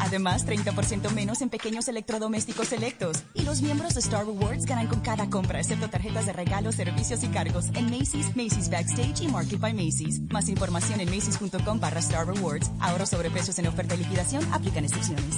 Además, 0.00 0.46
30% 0.46 1.10
menos 1.12 1.40
en 1.40 1.48
pequeños 1.48 1.88
electrodomésticos 1.88 2.68
selectos. 2.68 3.24
Y 3.34 3.42
los 3.42 3.62
miembros 3.62 3.94
de 3.94 4.00
Star 4.00 4.26
Rewards 4.26 4.66
ganan 4.66 4.88
con 4.88 5.00
cada 5.00 5.30
compra, 5.30 5.60
excepto 5.60 5.88
tarjetas 5.88 6.26
de 6.26 6.32
regalo, 6.32 6.72
servicios 6.72 7.22
y 7.22 7.28
cargos 7.28 7.66
en 7.74 7.86
Macy's, 7.86 8.36
Macy's 8.36 8.70
Backstage 8.70 9.22
y 9.22 9.28
Market 9.28 9.60
by 9.60 9.72
Macy's. 9.72 10.20
Más 10.30 10.48
información 10.48 11.00
en 11.00 11.10
macy's.com 11.10 11.80
barra 11.80 12.00
Star 12.00 12.26
Rewards. 12.26 12.70
Ahorro 12.80 13.06
sobre 13.06 13.30
precios 13.30 13.58
en 13.58 13.66
oferta 13.66 13.94
y 13.94 13.98
liquidación. 13.98 14.44
Aplican 14.52 14.84
excepciones. 14.84 15.36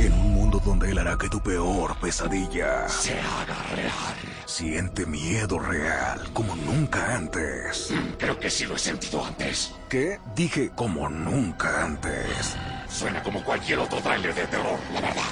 En 0.00 0.12
un 0.12 0.32
mundo 0.32 0.62
donde 0.64 0.92
él 0.92 0.98
hará 0.98 1.18
que 1.18 1.28
tu 1.28 1.40
peor 1.40 1.98
pesadilla 1.98 2.88
se 2.88 3.18
haga 3.18 3.62
real. 3.74 4.16
Siente 4.46 5.06
miedo 5.06 5.58
real 5.58 6.20
como 6.32 6.54
nunca 6.54 7.16
antes. 7.16 7.90
Mm, 7.90 8.12
creo 8.16 8.38
que 8.38 8.48
sí 8.48 8.64
lo 8.64 8.76
he 8.76 8.78
sentido 8.78 9.24
antes. 9.24 9.74
¿Qué? 9.88 10.20
Dije 10.36 10.70
como 10.76 11.08
nunca 11.08 11.84
antes. 11.84 12.56
Suena 12.88 13.22
como 13.22 13.42
cualquier 13.44 13.78
otro 13.78 14.00
trailer 14.00 14.34
de 14.34 14.46
terror, 14.46 14.78
la 14.92 15.00
verdad. 15.00 15.22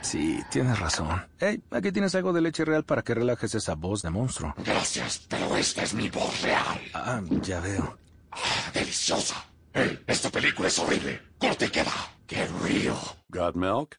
Sí, 0.00 0.42
tienes 0.50 0.78
razón. 0.78 1.08
Hey, 1.38 1.62
aquí 1.70 1.92
tienes 1.92 2.14
algo 2.14 2.32
de 2.32 2.40
leche 2.40 2.64
real 2.64 2.84
para 2.84 3.02
que 3.02 3.14
relajes 3.14 3.54
esa 3.54 3.74
voz 3.74 4.02
de 4.02 4.10
monstruo. 4.10 4.54
Gracias, 4.58 5.26
pero 5.28 5.56
esta 5.56 5.82
es 5.82 5.94
mi 5.94 6.08
voz 6.08 6.42
real. 6.42 6.80
Ah, 6.94 7.20
ya 7.42 7.60
veo. 7.60 7.98
Ah, 8.32 8.70
deliciosa. 8.72 9.44
Hey, 9.72 10.00
esta 10.06 10.30
película 10.30 10.68
es 10.68 10.78
horrible. 10.78 11.20
Corte 11.38 11.66
y 11.66 11.70
queda. 11.70 11.92
¡Qué 12.26 12.46
río! 12.62 12.96
¿Got 13.28 13.54
milk? 13.54 13.98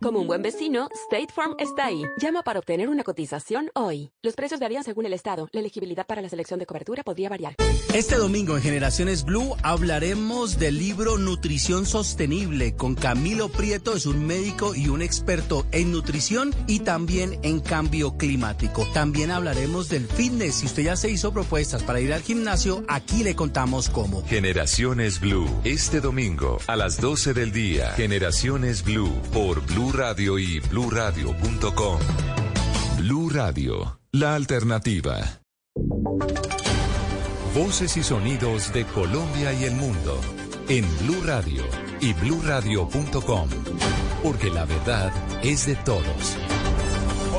Como 0.00 0.20
un 0.20 0.28
buen 0.28 0.42
vecino, 0.42 0.88
State 1.10 1.32
Farm 1.34 1.56
está 1.58 1.86
ahí. 1.86 2.04
Llama 2.22 2.44
para 2.44 2.60
obtener 2.60 2.88
una 2.88 3.02
cotización 3.02 3.68
hoy. 3.74 4.12
Los 4.22 4.36
precios 4.36 4.60
varían 4.60 4.84
según 4.84 5.06
el 5.06 5.12
estado. 5.12 5.48
La 5.50 5.58
elegibilidad 5.58 6.06
para 6.06 6.22
la 6.22 6.28
selección 6.28 6.60
de 6.60 6.66
cobertura 6.66 7.02
podría 7.02 7.28
variar. 7.28 7.56
Este 7.92 8.14
domingo 8.14 8.56
en 8.56 8.62
Generaciones 8.62 9.24
Blue 9.24 9.56
hablaremos 9.64 10.60
del 10.60 10.78
libro 10.78 11.18
Nutrición 11.18 11.84
Sostenible 11.84 12.76
con 12.76 12.94
Camilo 12.94 13.48
Prieto, 13.48 13.96
es 13.96 14.06
un 14.06 14.24
médico 14.24 14.76
y 14.76 14.88
un 14.88 15.02
experto 15.02 15.66
en 15.72 15.90
nutrición 15.90 16.54
y 16.68 16.80
también 16.80 17.40
en 17.42 17.58
cambio 17.58 18.16
climático. 18.16 18.86
También 18.94 19.32
hablaremos 19.32 19.88
del 19.88 20.06
fitness. 20.06 20.56
Si 20.56 20.66
usted 20.66 20.84
ya 20.84 20.96
se 20.96 21.10
hizo 21.10 21.32
propuestas 21.32 21.82
para 21.82 22.00
ir 22.00 22.12
al 22.12 22.22
gimnasio, 22.22 22.84
aquí 22.86 23.24
le 23.24 23.34
contamos 23.34 23.88
cómo. 23.88 24.24
Generaciones 24.26 25.18
Blue, 25.18 25.48
este 25.64 26.00
domingo 26.00 26.58
a 26.68 26.76
las 26.76 27.00
12 27.00 27.34
del 27.34 27.50
día. 27.50 27.90
Generaciones 27.96 28.84
Blue 28.84 29.12
por 29.32 29.60
Blue 29.66 29.87
Radio 29.92 30.38
y 30.38 30.60
bluradio.com. 30.60 31.98
Blue 32.98 33.30
Radio, 33.30 34.00
la 34.12 34.34
alternativa. 34.34 35.40
Voces 37.54 37.96
y 37.96 38.02
sonidos 38.02 38.72
de 38.72 38.84
Colombia 38.86 39.52
y 39.52 39.64
el 39.64 39.74
mundo 39.74 40.20
en 40.68 40.84
Blue 41.00 41.22
Radio 41.24 41.62
y 42.00 42.12
bluradio.com, 42.12 43.48
porque 44.22 44.50
la 44.50 44.64
verdad 44.64 45.12
es 45.42 45.66
de 45.66 45.76
todos. 45.76 46.36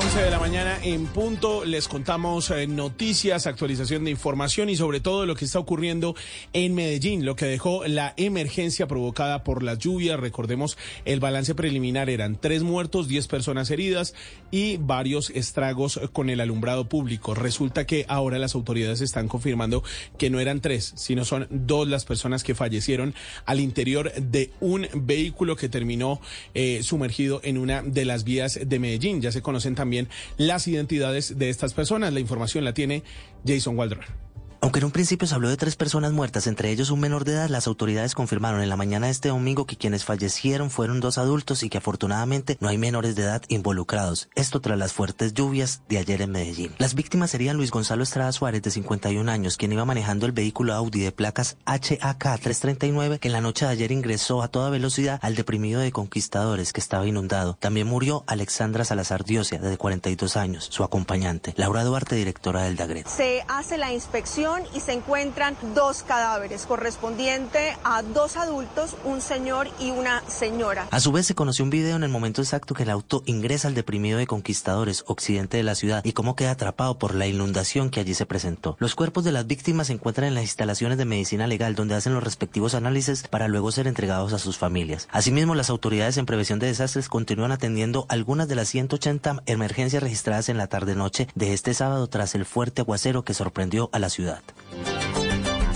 11 0.02 0.22
de 0.22 0.30
la 0.30 0.38
mañana 0.38 0.78
en 0.82 1.04
punto 1.06 1.66
les 1.66 1.86
contamos 1.86 2.50
eh, 2.50 2.66
noticias, 2.66 3.46
actualización 3.46 4.04
de 4.04 4.10
información 4.10 4.70
y 4.70 4.76
sobre 4.76 5.00
todo 5.00 5.26
lo 5.26 5.34
que 5.34 5.44
está 5.44 5.58
ocurriendo 5.58 6.14
en 6.54 6.74
Medellín, 6.74 7.26
lo 7.26 7.36
que 7.36 7.44
dejó 7.44 7.86
la 7.86 8.14
emergencia 8.16 8.88
provocada 8.88 9.44
por 9.44 9.62
las 9.62 9.78
lluvias. 9.78 10.18
Recordemos, 10.18 10.78
el 11.04 11.20
balance 11.20 11.54
preliminar 11.54 12.08
eran 12.08 12.40
tres 12.40 12.62
muertos, 12.62 13.08
diez 13.08 13.28
personas 13.28 13.70
heridas 13.70 14.14
y 14.50 14.78
varios 14.78 15.28
estragos 15.30 16.00
con 16.14 16.30
el 16.30 16.40
alumbrado 16.40 16.88
público. 16.88 17.34
Resulta 17.34 17.86
que 17.86 18.06
ahora 18.08 18.38
las 18.38 18.54
autoridades 18.54 19.02
están 19.02 19.28
confirmando 19.28 19.84
que 20.16 20.30
no 20.30 20.40
eran 20.40 20.60
tres, 20.60 20.94
sino 20.96 21.26
son 21.26 21.46
dos 21.50 21.86
las 21.86 22.06
personas 22.06 22.42
que 22.42 22.54
fallecieron 22.54 23.14
al 23.44 23.60
interior 23.60 24.12
de 24.14 24.50
un 24.60 24.88
vehículo 24.94 25.56
que 25.56 25.68
terminó 25.68 26.22
eh, 26.54 26.82
sumergido 26.82 27.42
en 27.44 27.58
una 27.58 27.82
de 27.82 28.06
las 28.06 28.24
vías 28.24 28.58
de 28.64 28.78
Medellín. 28.78 29.20
Ya 29.20 29.30
se 29.30 29.42
conocen 29.42 29.74
también 29.74 29.89
las 30.36 30.68
identidades 30.68 31.38
de 31.38 31.50
estas 31.50 31.74
personas. 31.74 32.12
La 32.12 32.20
información 32.20 32.64
la 32.64 32.74
tiene 32.74 33.02
Jason 33.46 33.76
Waldron. 33.78 34.29
Aunque 34.62 34.78
en 34.80 34.84
un 34.84 34.90
principio 34.90 35.26
se 35.26 35.34
habló 35.34 35.48
de 35.48 35.56
tres 35.56 35.74
personas 35.74 36.12
muertas, 36.12 36.46
entre 36.46 36.70
ellos 36.70 36.90
un 36.90 37.00
menor 37.00 37.24
de 37.24 37.32
edad, 37.32 37.48
las 37.48 37.66
autoridades 37.66 38.14
confirmaron 38.14 38.60
en 38.60 38.68
la 38.68 38.76
mañana 38.76 39.06
de 39.06 39.12
este 39.12 39.30
domingo 39.30 39.64
que 39.64 39.76
quienes 39.76 40.04
fallecieron 40.04 40.70
fueron 40.70 41.00
dos 41.00 41.16
adultos 41.16 41.62
y 41.62 41.70
que 41.70 41.78
afortunadamente 41.78 42.58
no 42.60 42.68
hay 42.68 42.76
menores 42.76 43.16
de 43.16 43.22
edad 43.22 43.42
involucrados. 43.48 44.28
Esto 44.34 44.60
tras 44.60 44.76
las 44.76 44.92
fuertes 44.92 45.32
lluvias 45.32 45.80
de 45.88 45.96
ayer 45.96 46.20
en 46.20 46.32
Medellín. 46.32 46.74
Las 46.76 46.94
víctimas 46.94 47.30
serían 47.30 47.56
Luis 47.56 47.70
Gonzalo 47.70 48.02
Estrada 48.02 48.32
Suárez, 48.32 48.60
de 48.60 48.70
51 48.70 49.32
años, 49.32 49.56
quien 49.56 49.72
iba 49.72 49.86
manejando 49.86 50.26
el 50.26 50.32
vehículo 50.32 50.74
Audi 50.74 51.00
de 51.00 51.12
placas 51.12 51.56
HAK 51.64 52.40
339, 52.40 53.18
que 53.18 53.28
en 53.28 53.32
la 53.32 53.40
noche 53.40 53.64
de 53.64 53.70
ayer 53.70 53.92
ingresó 53.92 54.42
a 54.42 54.48
toda 54.48 54.68
velocidad 54.68 55.18
al 55.22 55.36
deprimido 55.36 55.80
de 55.80 55.90
Conquistadores, 55.90 56.74
que 56.74 56.80
estaba 56.80 57.06
inundado. 57.06 57.56
También 57.60 57.86
murió 57.86 58.24
Alexandra 58.26 58.84
Salazar 58.84 59.24
Diosia, 59.24 59.58
de 59.58 59.78
42 59.78 60.36
años, 60.36 60.68
su 60.70 60.84
acompañante. 60.84 61.54
Laura 61.56 61.82
Duarte, 61.82 62.14
directora 62.14 62.64
del 62.64 62.76
DAGRET. 62.76 63.06
Se 63.06 63.42
hace 63.48 63.78
la 63.78 63.94
inspección 63.94 64.49
y 64.74 64.80
se 64.80 64.92
encuentran 64.92 65.56
dos 65.74 66.02
cadáveres 66.02 66.66
correspondiente 66.66 67.76
a 67.84 68.02
dos 68.02 68.36
adultos, 68.36 68.96
un 69.04 69.20
señor 69.20 69.68
y 69.78 69.90
una 69.90 70.22
señora. 70.28 70.88
A 70.90 71.00
su 71.00 71.12
vez 71.12 71.26
se 71.26 71.34
conoció 71.34 71.64
un 71.64 71.70
video 71.70 71.96
en 71.96 72.02
el 72.02 72.10
momento 72.10 72.42
exacto 72.42 72.74
que 72.74 72.82
el 72.82 72.90
auto 72.90 73.22
ingresa 73.26 73.68
al 73.68 73.74
deprimido 73.74 74.18
de 74.18 74.26
Conquistadores, 74.26 75.04
occidente 75.06 75.56
de 75.56 75.62
la 75.62 75.74
ciudad, 75.74 76.04
y 76.04 76.12
cómo 76.12 76.36
queda 76.36 76.52
atrapado 76.52 76.98
por 76.98 77.14
la 77.14 77.26
inundación 77.26 77.90
que 77.90 78.00
allí 78.00 78.14
se 78.14 78.26
presentó. 78.26 78.76
Los 78.80 78.94
cuerpos 78.94 79.24
de 79.24 79.32
las 79.32 79.46
víctimas 79.46 79.86
se 79.86 79.92
encuentran 79.92 80.28
en 80.28 80.34
las 80.34 80.44
instalaciones 80.44 80.98
de 80.98 81.04
medicina 81.04 81.46
legal 81.46 81.74
donde 81.74 81.94
hacen 81.94 82.14
los 82.14 82.24
respectivos 82.24 82.74
análisis 82.74 83.26
para 83.28 83.48
luego 83.48 83.70
ser 83.72 83.86
entregados 83.86 84.32
a 84.32 84.38
sus 84.38 84.58
familias. 84.58 85.08
Asimismo, 85.12 85.54
las 85.54 85.70
autoridades 85.70 86.16
en 86.16 86.26
prevención 86.26 86.58
de 86.58 86.66
desastres 86.66 87.08
continúan 87.08 87.52
atendiendo 87.52 88.06
algunas 88.08 88.48
de 88.48 88.56
las 88.56 88.68
180 88.68 89.42
emergencias 89.46 90.02
registradas 90.02 90.48
en 90.48 90.58
la 90.58 90.66
tarde-noche 90.66 91.28
de 91.34 91.52
este 91.52 91.74
sábado 91.74 92.06
tras 92.08 92.34
el 92.34 92.44
fuerte 92.44 92.82
aguacero 92.82 93.24
que 93.24 93.34
sorprendió 93.34 93.90
a 93.92 93.98
la 93.98 94.10
ciudad. 94.10 94.39
的。 94.84 94.99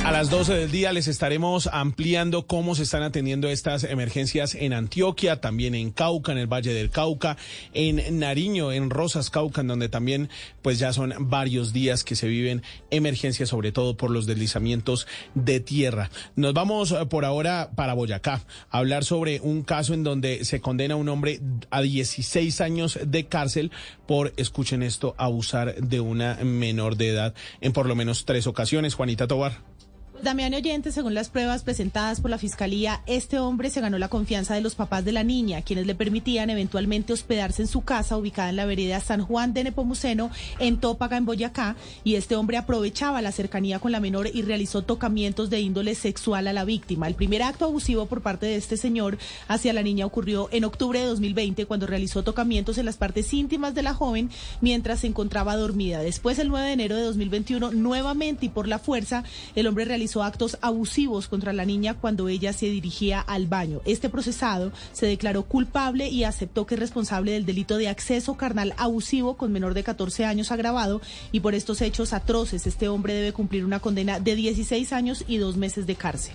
A 0.04 0.12
las 0.12 0.28
12 0.28 0.52
del 0.52 0.70
día 0.70 0.92
les 0.92 1.08
estaremos 1.08 1.66
ampliando 1.72 2.46
cómo 2.46 2.74
se 2.74 2.82
están 2.82 3.02
atendiendo 3.02 3.48
estas 3.48 3.84
emergencias 3.84 4.54
en 4.54 4.74
Antioquia, 4.74 5.40
también 5.40 5.74
en 5.74 5.92
Cauca, 5.92 6.30
en 6.30 6.36
el 6.36 6.46
Valle 6.46 6.74
del 6.74 6.90
Cauca, 6.90 7.38
en 7.72 8.18
Nariño, 8.18 8.70
en 8.70 8.90
Rosas 8.90 9.30
Cauca, 9.30 9.62
en 9.62 9.68
donde 9.68 9.88
también 9.88 10.28
pues 10.60 10.78
ya 10.78 10.92
son 10.92 11.14
varios 11.18 11.72
días 11.72 12.04
que 12.04 12.16
se 12.16 12.28
viven 12.28 12.62
emergencias, 12.90 13.48
sobre 13.48 13.72
todo 13.72 13.96
por 13.96 14.10
los 14.10 14.26
deslizamientos 14.26 15.06
de 15.34 15.60
tierra. 15.60 16.10
Nos 16.36 16.52
vamos 16.52 16.92
eh, 16.92 17.06
por 17.06 17.24
ahora 17.24 17.70
para 17.74 17.94
Boyacá 17.94 18.42
a 18.68 18.78
hablar 18.78 19.04
sobre 19.04 19.40
un 19.40 19.62
caso 19.62 19.94
en 19.94 20.04
donde 20.04 20.44
se 20.44 20.60
condena 20.60 20.94
a 20.94 20.98
un 20.98 21.08
hombre 21.08 21.40
a 21.70 21.80
16 21.80 22.60
años 22.60 22.98
de 23.02 23.24
cárcel 23.24 23.72
por, 24.06 24.34
escuchen 24.36 24.82
esto, 24.82 25.14
abusar 25.16 25.76
de 25.76 26.00
una 26.00 26.34
menor 26.44 26.98
de 26.98 27.08
edad 27.08 27.34
en 27.62 27.72
por 27.72 27.86
lo 27.86 27.94
menos 27.94 28.26
tres 28.26 28.46
ocasiones. 28.46 28.92
Juanita 28.92 29.26
Tobar. 29.26 29.73
Damián 30.24 30.54
Oyente, 30.54 30.90
según 30.90 31.12
las 31.12 31.28
pruebas 31.28 31.64
presentadas 31.64 32.22
por 32.22 32.30
la 32.30 32.38
Fiscalía, 32.38 33.02
este 33.04 33.38
hombre 33.38 33.68
se 33.68 33.82
ganó 33.82 33.98
la 33.98 34.08
confianza 34.08 34.54
de 34.54 34.62
los 34.62 34.74
papás 34.74 35.04
de 35.04 35.12
la 35.12 35.22
niña, 35.22 35.60
quienes 35.60 35.86
le 35.86 35.94
permitían 35.94 36.48
eventualmente 36.48 37.12
hospedarse 37.12 37.60
en 37.60 37.68
su 37.68 37.82
casa 37.82 38.16
ubicada 38.16 38.48
en 38.48 38.56
la 38.56 38.64
vereda 38.64 39.00
San 39.00 39.20
Juan 39.20 39.52
de 39.52 39.64
Nepomuceno, 39.64 40.30
en 40.60 40.78
Tópaga, 40.78 41.18
en 41.18 41.26
Boyacá, 41.26 41.76
y 42.04 42.14
este 42.14 42.36
hombre 42.36 42.56
aprovechaba 42.56 43.20
la 43.20 43.32
cercanía 43.32 43.80
con 43.80 43.92
la 43.92 44.00
menor 44.00 44.30
y 44.32 44.40
realizó 44.40 44.80
tocamientos 44.80 45.50
de 45.50 45.60
índole 45.60 45.94
sexual 45.94 46.48
a 46.48 46.54
la 46.54 46.64
víctima. 46.64 47.06
El 47.06 47.16
primer 47.16 47.42
acto 47.42 47.66
abusivo 47.66 48.06
por 48.06 48.22
parte 48.22 48.46
de 48.46 48.56
este 48.56 48.78
señor 48.78 49.18
hacia 49.46 49.74
la 49.74 49.82
niña 49.82 50.06
ocurrió 50.06 50.48
en 50.52 50.64
octubre 50.64 51.00
de 51.00 51.06
2020, 51.06 51.66
cuando 51.66 51.86
realizó 51.86 52.24
tocamientos 52.24 52.78
en 52.78 52.86
las 52.86 52.96
partes 52.96 53.30
íntimas 53.34 53.74
de 53.74 53.82
la 53.82 53.92
joven 53.92 54.30
mientras 54.62 55.00
se 55.00 55.06
encontraba 55.06 55.54
dormida. 55.54 55.98
Después, 55.98 56.38
el 56.38 56.48
9 56.48 56.66
de 56.68 56.72
enero 56.72 56.96
de 56.96 57.02
2021, 57.02 57.72
nuevamente 57.72 58.46
y 58.46 58.48
por 58.48 58.66
la 58.68 58.78
fuerza, 58.78 59.22
el 59.54 59.66
hombre 59.66 59.84
realizó 59.84 60.13
actos 60.22 60.58
abusivos 60.60 61.28
contra 61.28 61.52
la 61.52 61.64
niña 61.64 61.94
cuando 61.94 62.28
ella 62.28 62.52
se 62.52 62.66
dirigía 62.66 63.20
al 63.20 63.46
baño. 63.46 63.80
Este 63.84 64.08
procesado 64.08 64.72
se 64.92 65.06
declaró 65.06 65.44
culpable 65.44 66.08
y 66.08 66.24
aceptó 66.24 66.66
que 66.66 66.74
es 66.74 66.80
responsable 66.80 67.32
del 67.32 67.46
delito 67.46 67.76
de 67.76 67.88
acceso 67.88 68.36
carnal 68.36 68.74
abusivo 68.76 69.36
con 69.36 69.52
menor 69.52 69.74
de 69.74 69.84
14 69.84 70.24
años 70.24 70.52
agravado 70.52 71.00
y 71.32 71.40
por 71.40 71.54
estos 71.54 71.80
hechos 71.80 72.12
atroces 72.12 72.66
este 72.66 72.88
hombre 72.88 73.14
debe 73.14 73.32
cumplir 73.32 73.64
una 73.64 73.80
condena 73.80 74.20
de 74.20 74.36
16 74.36 74.92
años 74.92 75.24
y 75.26 75.38
dos 75.38 75.56
meses 75.56 75.86
de 75.86 75.96
cárcel. 75.96 76.34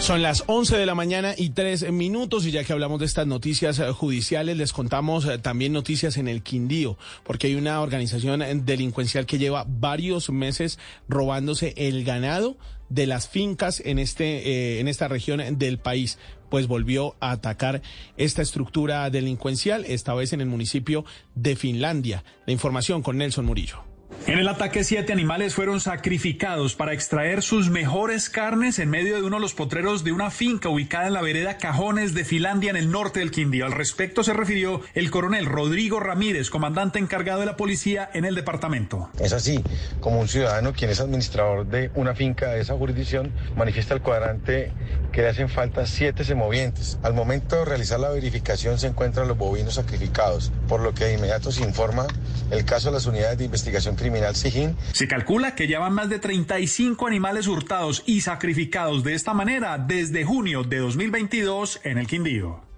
Son 0.00 0.22
las 0.22 0.44
11 0.46 0.78
de 0.78 0.86
la 0.86 0.94
mañana 0.94 1.34
y 1.36 1.50
tres 1.50 1.88
minutos 1.92 2.46
y 2.46 2.50
ya 2.50 2.64
que 2.64 2.72
hablamos 2.72 3.00
de 3.00 3.06
estas 3.06 3.26
noticias 3.26 3.78
eh, 3.78 3.92
judiciales, 3.92 4.56
les 4.56 4.72
contamos 4.72 5.26
eh, 5.26 5.36
también 5.38 5.74
noticias 5.74 6.16
en 6.16 6.26
el 6.26 6.42
Quindío, 6.42 6.96
porque 7.22 7.48
hay 7.48 7.54
una 7.54 7.80
organización 7.82 8.40
eh, 8.40 8.54
delincuencial 8.54 9.26
que 9.26 9.38
lleva 9.38 9.66
varios 9.68 10.30
meses 10.30 10.78
robándose 11.06 11.74
el 11.76 12.02
ganado 12.02 12.56
de 12.88 13.06
las 13.06 13.28
fincas 13.28 13.80
en 13.84 13.98
este 14.00 14.80
en 14.80 14.88
esta 14.88 15.06
región 15.06 15.58
del 15.58 15.78
país 15.78 16.18
pues 16.48 16.66
volvió 16.66 17.14
a 17.20 17.30
atacar 17.30 17.82
esta 18.16 18.42
estructura 18.42 19.08
delincuencial, 19.10 19.84
esta 19.84 20.14
vez 20.14 20.32
en 20.32 20.40
el 20.40 20.48
municipio 20.48 21.04
de 21.36 21.54
Finlandia. 21.54 22.24
La 22.46 22.52
información 22.52 23.02
con 23.02 23.18
Nelson 23.18 23.44
Murillo. 23.44 23.89
En 24.26 24.38
el 24.38 24.48
ataque, 24.48 24.84
siete 24.84 25.12
animales 25.12 25.54
fueron 25.54 25.80
sacrificados 25.80 26.74
para 26.74 26.92
extraer 26.92 27.42
sus 27.42 27.70
mejores 27.70 28.28
carnes 28.30 28.78
en 28.78 28.90
medio 28.90 29.16
de 29.16 29.22
uno 29.22 29.36
de 29.36 29.42
los 29.42 29.54
potreros 29.54 30.04
de 30.04 30.12
una 30.12 30.30
finca 30.30 30.68
ubicada 30.68 31.06
en 31.06 31.14
la 31.14 31.22
vereda 31.22 31.56
Cajones 31.56 32.14
de 32.14 32.24
Finlandia, 32.24 32.70
en 32.70 32.76
el 32.76 32.90
norte 32.90 33.20
del 33.20 33.30
Quindío. 33.30 33.66
Al 33.66 33.72
respecto 33.72 34.22
se 34.22 34.32
refirió 34.32 34.82
el 34.94 35.10
coronel 35.10 35.46
Rodrigo 35.46 36.00
Ramírez, 36.00 36.50
comandante 36.50 36.98
encargado 36.98 37.40
de 37.40 37.46
la 37.46 37.56
policía 37.56 38.10
en 38.12 38.24
el 38.24 38.34
departamento. 38.34 39.10
Es 39.18 39.32
así, 39.32 39.64
como 40.00 40.20
un 40.20 40.28
ciudadano 40.28 40.74
quien 40.74 40.90
es 40.90 41.00
administrador 41.00 41.66
de 41.66 41.90
una 41.94 42.14
finca 42.14 42.50
de 42.50 42.60
esa 42.60 42.76
jurisdicción, 42.76 43.32
manifiesta 43.56 43.94
el 43.94 44.02
cuadrante 44.02 44.72
que 45.12 45.22
le 45.22 45.28
hacen 45.28 45.48
falta 45.48 45.86
siete 45.86 46.24
semovientes. 46.24 46.98
Al 47.02 47.14
momento 47.14 47.56
de 47.56 47.64
realizar 47.64 47.98
la 47.98 48.10
verificación 48.10 48.78
se 48.78 48.86
encuentran 48.86 49.26
los 49.28 49.36
bovinos 49.36 49.74
sacrificados, 49.74 50.52
por 50.68 50.80
lo 50.80 50.94
que 50.94 51.04
de 51.04 51.14
inmediato 51.14 51.50
se 51.50 51.64
informa 51.64 52.06
el 52.50 52.64
caso 52.64 52.88
de 52.88 52.94
las 52.94 53.06
unidades 53.06 53.38
de 53.38 53.44
investigación 53.44 53.96
criminal. 54.00 54.34
Se 54.34 55.08
calcula 55.08 55.54
que 55.54 55.68
ya 55.68 55.78
van 55.78 55.94
más 55.94 56.08
de 56.08 56.18
35 56.18 57.06
animales 57.06 57.46
hurtados 57.46 58.02
y 58.06 58.22
sacrificados 58.22 59.04
de 59.04 59.14
esta 59.14 59.34
manera 59.34 59.78
desde 59.78 60.24
junio 60.24 60.64
de 60.64 60.78
2022 60.78 61.80
en 61.84 61.98
el 61.98 62.06
Quindío. 62.06 62.69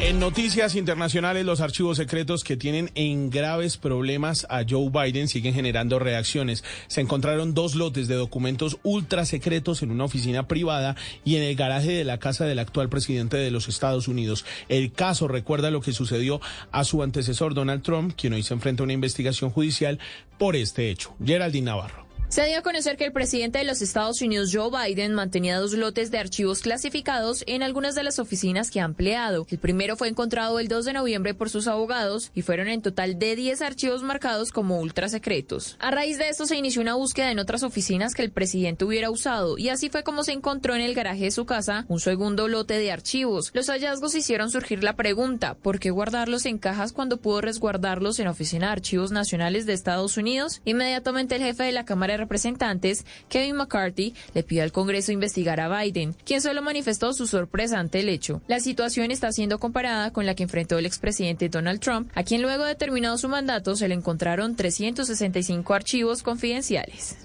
En 0.00 0.18
noticias 0.18 0.74
internacionales, 0.74 1.46
los 1.46 1.60
archivos 1.60 1.96
secretos 1.96 2.44
que 2.44 2.56
tienen 2.56 2.90
en 2.94 3.30
graves 3.30 3.76
problemas 3.76 4.46
a 4.50 4.62
Joe 4.68 4.90
Biden 4.90 5.28
siguen 5.28 5.54
generando 5.54 5.98
reacciones. 5.98 6.62
Se 6.88 7.00
encontraron 7.00 7.54
dos 7.54 7.74
lotes 7.74 8.06
de 8.06 8.16
documentos 8.16 8.78
ultra 8.82 9.24
secretos 9.24 9.82
en 9.82 9.90
una 9.90 10.04
oficina 10.04 10.46
privada 10.46 10.94
y 11.24 11.36
en 11.36 11.42
el 11.42 11.56
garaje 11.56 11.92
de 11.92 12.04
la 12.04 12.18
casa 12.18 12.44
del 12.44 12.58
actual 12.58 12.88
presidente 12.88 13.36
de 13.36 13.50
los 13.50 13.68
Estados 13.68 14.06
Unidos. 14.08 14.44
El 14.68 14.92
caso 14.92 15.26
recuerda 15.26 15.70
lo 15.70 15.80
que 15.80 15.92
sucedió 15.92 16.40
a 16.70 16.84
su 16.84 17.02
antecesor 17.02 17.54
Donald 17.54 17.82
Trump, 17.82 18.14
quien 18.16 18.34
hoy 18.34 18.42
se 18.42 18.54
enfrenta 18.54 18.82
a 18.82 18.84
una 18.84 18.92
investigación 18.92 19.50
judicial 19.50 19.98
por 20.38 20.54
este 20.54 20.90
hecho. 20.90 21.14
Geraldine 21.24 21.66
Navarro. 21.66 22.03
Se 22.28 22.44
dio 22.46 22.58
a 22.58 22.62
conocer 22.62 22.96
que 22.96 23.04
el 23.04 23.12
presidente 23.12 23.58
de 23.58 23.64
los 23.64 23.80
Estados 23.80 24.20
Unidos, 24.20 24.50
Joe 24.52 24.68
Biden, 24.68 25.14
mantenía 25.14 25.58
dos 25.58 25.72
lotes 25.74 26.10
de 26.10 26.18
archivos 26.18 26.62
clasificados 26.62 27.44
en 27.46 27.62
algunas 27.62 27.94
de 27.94 28.02
las 28.02 28.18
oficinas 28.18 28.72
que 28.72 28.80
ha 28.80 28.84
empleado. 28.84 29.46
El 29.48 29.58
primero 29.58 29.96
fue 29.96 30.08
encontrado 30.08 30.58
el 30.58 30.66
2 30.66 30.84
de 30.84 30.92
noviembre 30.94 31.34
por 31.34 31.48
sus 31.48 31.68
abogados 31.68 32.32
y 32.34 32.42
fueron 32.42 32.66
en 32.66 32.82
total 32.82 33.20
de 33.20 33.36
10 33.36 33.62
archivos 33.62 34.02
marcados 34.02 34.50
como 34.50 34.80
ultra 34.80 35.08
secretos. 35.08 35.76
A 35.78 35.92
raíz 35.92 36.18
de 36.18 36.28
esto 36.28 36.46
se 36.46 36.56
inició 36.56 36.82
una 36.82 36.94
búsqueda 36.94 37.30
en 37.30 37.38
otras 37.38 37.62
oficinas 37.62 38.14
que 38.14 38.22
el 38.22 38.32
presidente 38.32 38.84
hubiera 38.84 39.10
usado 39.10 39.56
y 39.56 39.68
así 39.68 39.88
fue 39.88 40.02
como 40.02 40.24
se 40.24 40.32
encontró 40.32 40.74
en 40.74 40.80
el 40.80 40.94
garaje 40.94 41.24
de 41.24 41.30
su 41.30 41.46
casa 41.46 41.84
un 41.86 42.00
segundo 42.00 42.48
lote 42.48 42.78
de 42.78 42.90
archivos. 42.90 43.52
Los 43.54 43.68
hallazgos 43.68 44.16
hicieron 44.16 44.50
surgir 44.50 44.82
la 44.82 44.96
pregunta, 44.96 45.54
¿por 45.54 45.78
qué 45.78 45.90
guardarlos 45.90 46.46
en 46.46 46.58
cajas 46.58 46.92
cuando 46.92 47.18
pudo 47.18 47.42
resguardarlos 47.42 48.18
en 48.18 48.26
Oficina 48.26 48.66
de 48.66 48.72
Archivos 48.72 49.12
Nacionales 49.12 49.66
de 49.66 49.74
Estados 49.74 50.16
Unidos? 50.16 50.62
Inmediatamente 50.64 51.36
el 51.36 51.42
jefe 51.42 51.62
de 51.62 51.72
la 51.72 51.84
Cámara 51.84 52.14
de 52.14 52.23
Representantes, 52.24 53.04
Kevin 53.28 53.56
McCarthy, 53.56 54.14
le 54.34 54.42
pidió 54.42 54.62
al 54.62 54.72
Congreso 54.72 55.12
investigar 55.12 55.60
a 55.60 55.68
Biden, 55.68 56.14
quien 56.24 56.40
solo 56.40 56.62
manifestó 56.62 57.12
su 57.12 57.26
sorpresa 57.26 57.78
ante 57.78 58.00
el 58.00 58.08
hecho. 58.08 58.40
La 58.48 58.60
situación 58.60 59.10
está 59.10 59.30
siendo 59.30 59.58
comparada 59.58 60.12
con 60.12 60.26
la 60.26 60.34
que 60.34 60.42
enfrentó 60.42 60.78
el 60.78 60.86
expresidente 60.86 61.48
Donald 61.48 61.80
Trump, 61.80 62.10
a 62.14 62.24
quien 62.24 62.42
luego 62.42 62.64
de 62.64 62.74
terminado 62.74 63.18
su 63.18 63.28
mandato 63.28 63.76
se 63.76 63.88
le 63.88 63.94
encontraron 63.94 64.56
365 64.56 65.74
archivos 65.74 66.22
confidenciales. 66.22 67.16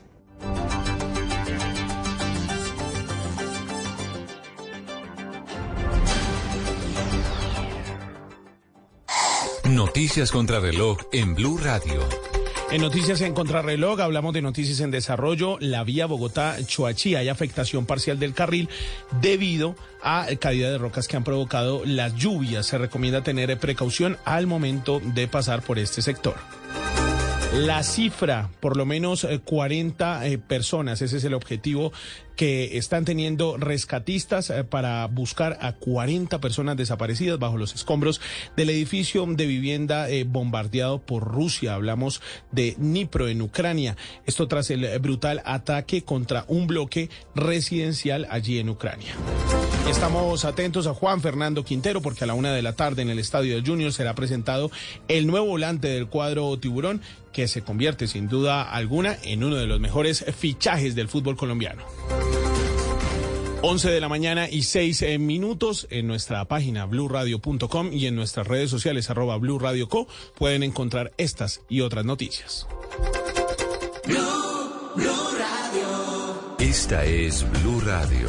Noticias 9.69 10.31
contra 10.31 10.59
reloj 10.59 10.97
en 11.11 11.35
Blue 11.35 11.57
Radio. 11.57 12.28
En 12.71 12.81
Noticias 12.81 13.21
en 13.21 13.33
Contrarreloj 13.33 13.99
hablamos 13.99 14.31
de 14.31 14.43
noticias 14.43 14.79
en 14.81 14.91
desarrollo. 14.91 15.57
La 15.59 15.83
vía 15.83 16.05
Bogotá-Choachí 16.05 17.15
hay 17.15 17.27
afectación 17.27 17.87
parcial 17.87 18.19
del 18.19 18.35
carril 18.35 18.69
debido 19.21 19.75
a 20.03 20.27
caída 20.39 20.69
de 20.69 20.77
rocas 20.77 21.07
que 21.07 21.17
han 21.17 21.23
provocado 21.23 21.81
las 21.83 22.13
lluvias. 22.13 22.67
Se 22.67 22.77
recomienda 22.77 23.23
tener 23.23 23.57
precaución 23.57 24.17
al 24.23 24.45
momento 24.45 25.01
de 25.03 25.27
pasar 25.27 25.63
por 25.63 25.79
este 25.79 26.03
sector. 26.03 26.35
La 27.55 27.81
cifra, 27.81 28.51
por 28.59 28.77
lo 28.77 28.85
menos 28.85 29.27
40 29.43 30.27
eh, 30.27 30.37
personas, 30.37 31.01
ese 31.01 31.17
es 31.17 31.23
el 31.23 31.33
objetivo 31.33 31.91
que 32.39 32.77
están 32.77 33.03
teniendo 33.03 33.57
rescatistas 33.57 34.49
eh, 34.49 34.63
para 34.63 35.05
buscar 35.07 35.57
a 35.59 35.73
40 35.73 36.39
personas 36.39 36.77
desaparecidas 36.77 37.37
bajo 37.37 37.57
los 37.57 37.75
escombros 37.75 38.21
del 38.55 38.69
edificio 38.69 39.25
de 39.25 39.45
vivienda 39.45 40.09
eh, 40.09 40.23
bombardeado 40.23 40.99
por 40.99 41.25
Rusia. 41.25 41.73
Hablamos 41.73 42.21
de 42.53 42.77
Dnipro 42.77 43.27
en 43.27 43.41
Ucrania. 43.41 43.97
Esto 44.25 44.47
tras 44.47 44.69
el 44.69 44.87
brutal 44.99 45.41
ataque 45.43 46.03
contra 46.03 46.45
un 46.47 46.65
bloque 46.65 47.09
residencial 47.35 48.25
allí 48.29 48.59
en 48.59 48.69
Ucrania. 48.69 49.15
Estamos 49.89 50.45
atentos 50.45 50.87
a 50.87 50.93
Juan 50.93 51.19
Fernando 51.19 51.65
Quintero 51.65 52.01
porque 52.01 52.23
a 52.23 52.27
la 52.27 52.35
una 52.35 52.53
de 52.53 52.61
la 52.61 52.71
tarde 52.71 53.01
en 53.01 53.09
el 53.09 53.19
estadio 53.19 53.55
del 53.55 53.65
Junior 53.65 53.91
será 53.91 54.15
presentado 54.15 54.71
el 55.09 55.27
nuevo 55.27 55.47
volante 55.47 55.89
del 55.89 56.07
cuadro 56.07 56.57
tiburón 56.57 57.01
que 57.33 57.47
se 57.47 57.63
convierte 57.63 58.07
sin 58.07 58.27
duda 58.27 58.63
alguna 58.63 59.17
en 59.23 59.43
uno 59.43 59.55
de 59.55 59.67
los 59.67 59.79
mejores 59.79 60.25
fichajes 60.37 60.95
del 60.95 61.07
fútbol 61.07 61.35
colombiano. 61.35 61.83
11 63.61 63.91
de 63.91 63.99
la 63.99 64.07
mañana 64.07 64.49
y 64.49 64.63
6 64.63 65.01
eh, 65.01 65.17
minutos 65.19 65.85
en 65.89 66.07
nuestra 66.07 66.45
página 66.45 66.85
blurradio.com 66.85 67.91
y 67.91 68.05
en 68.05 68.15
nuestras 68.15 68.47
redes 68.47 68.69
sociales 68.69 69.09
arroba 69.09 69.37
blurradioco 69.37 70.07
pueden 70.37 70.63
encontrar 70.63 71.11
estas 71.17 71.61
y 71.67 71.81
otras 71.81 72.05
noticias. 72.05 72.67
Esta 76.57 77.03
es 77.03 77.45
Blue 77.61 77.81
Radio. 77.81 78.27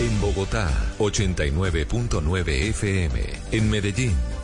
En 0.00 0.20
Bogotá, 0.20 0.94
89.9 0.98 2.48
FM. 2.70 3.20
En 3.52 3.70
Medellín. 3.70 4.29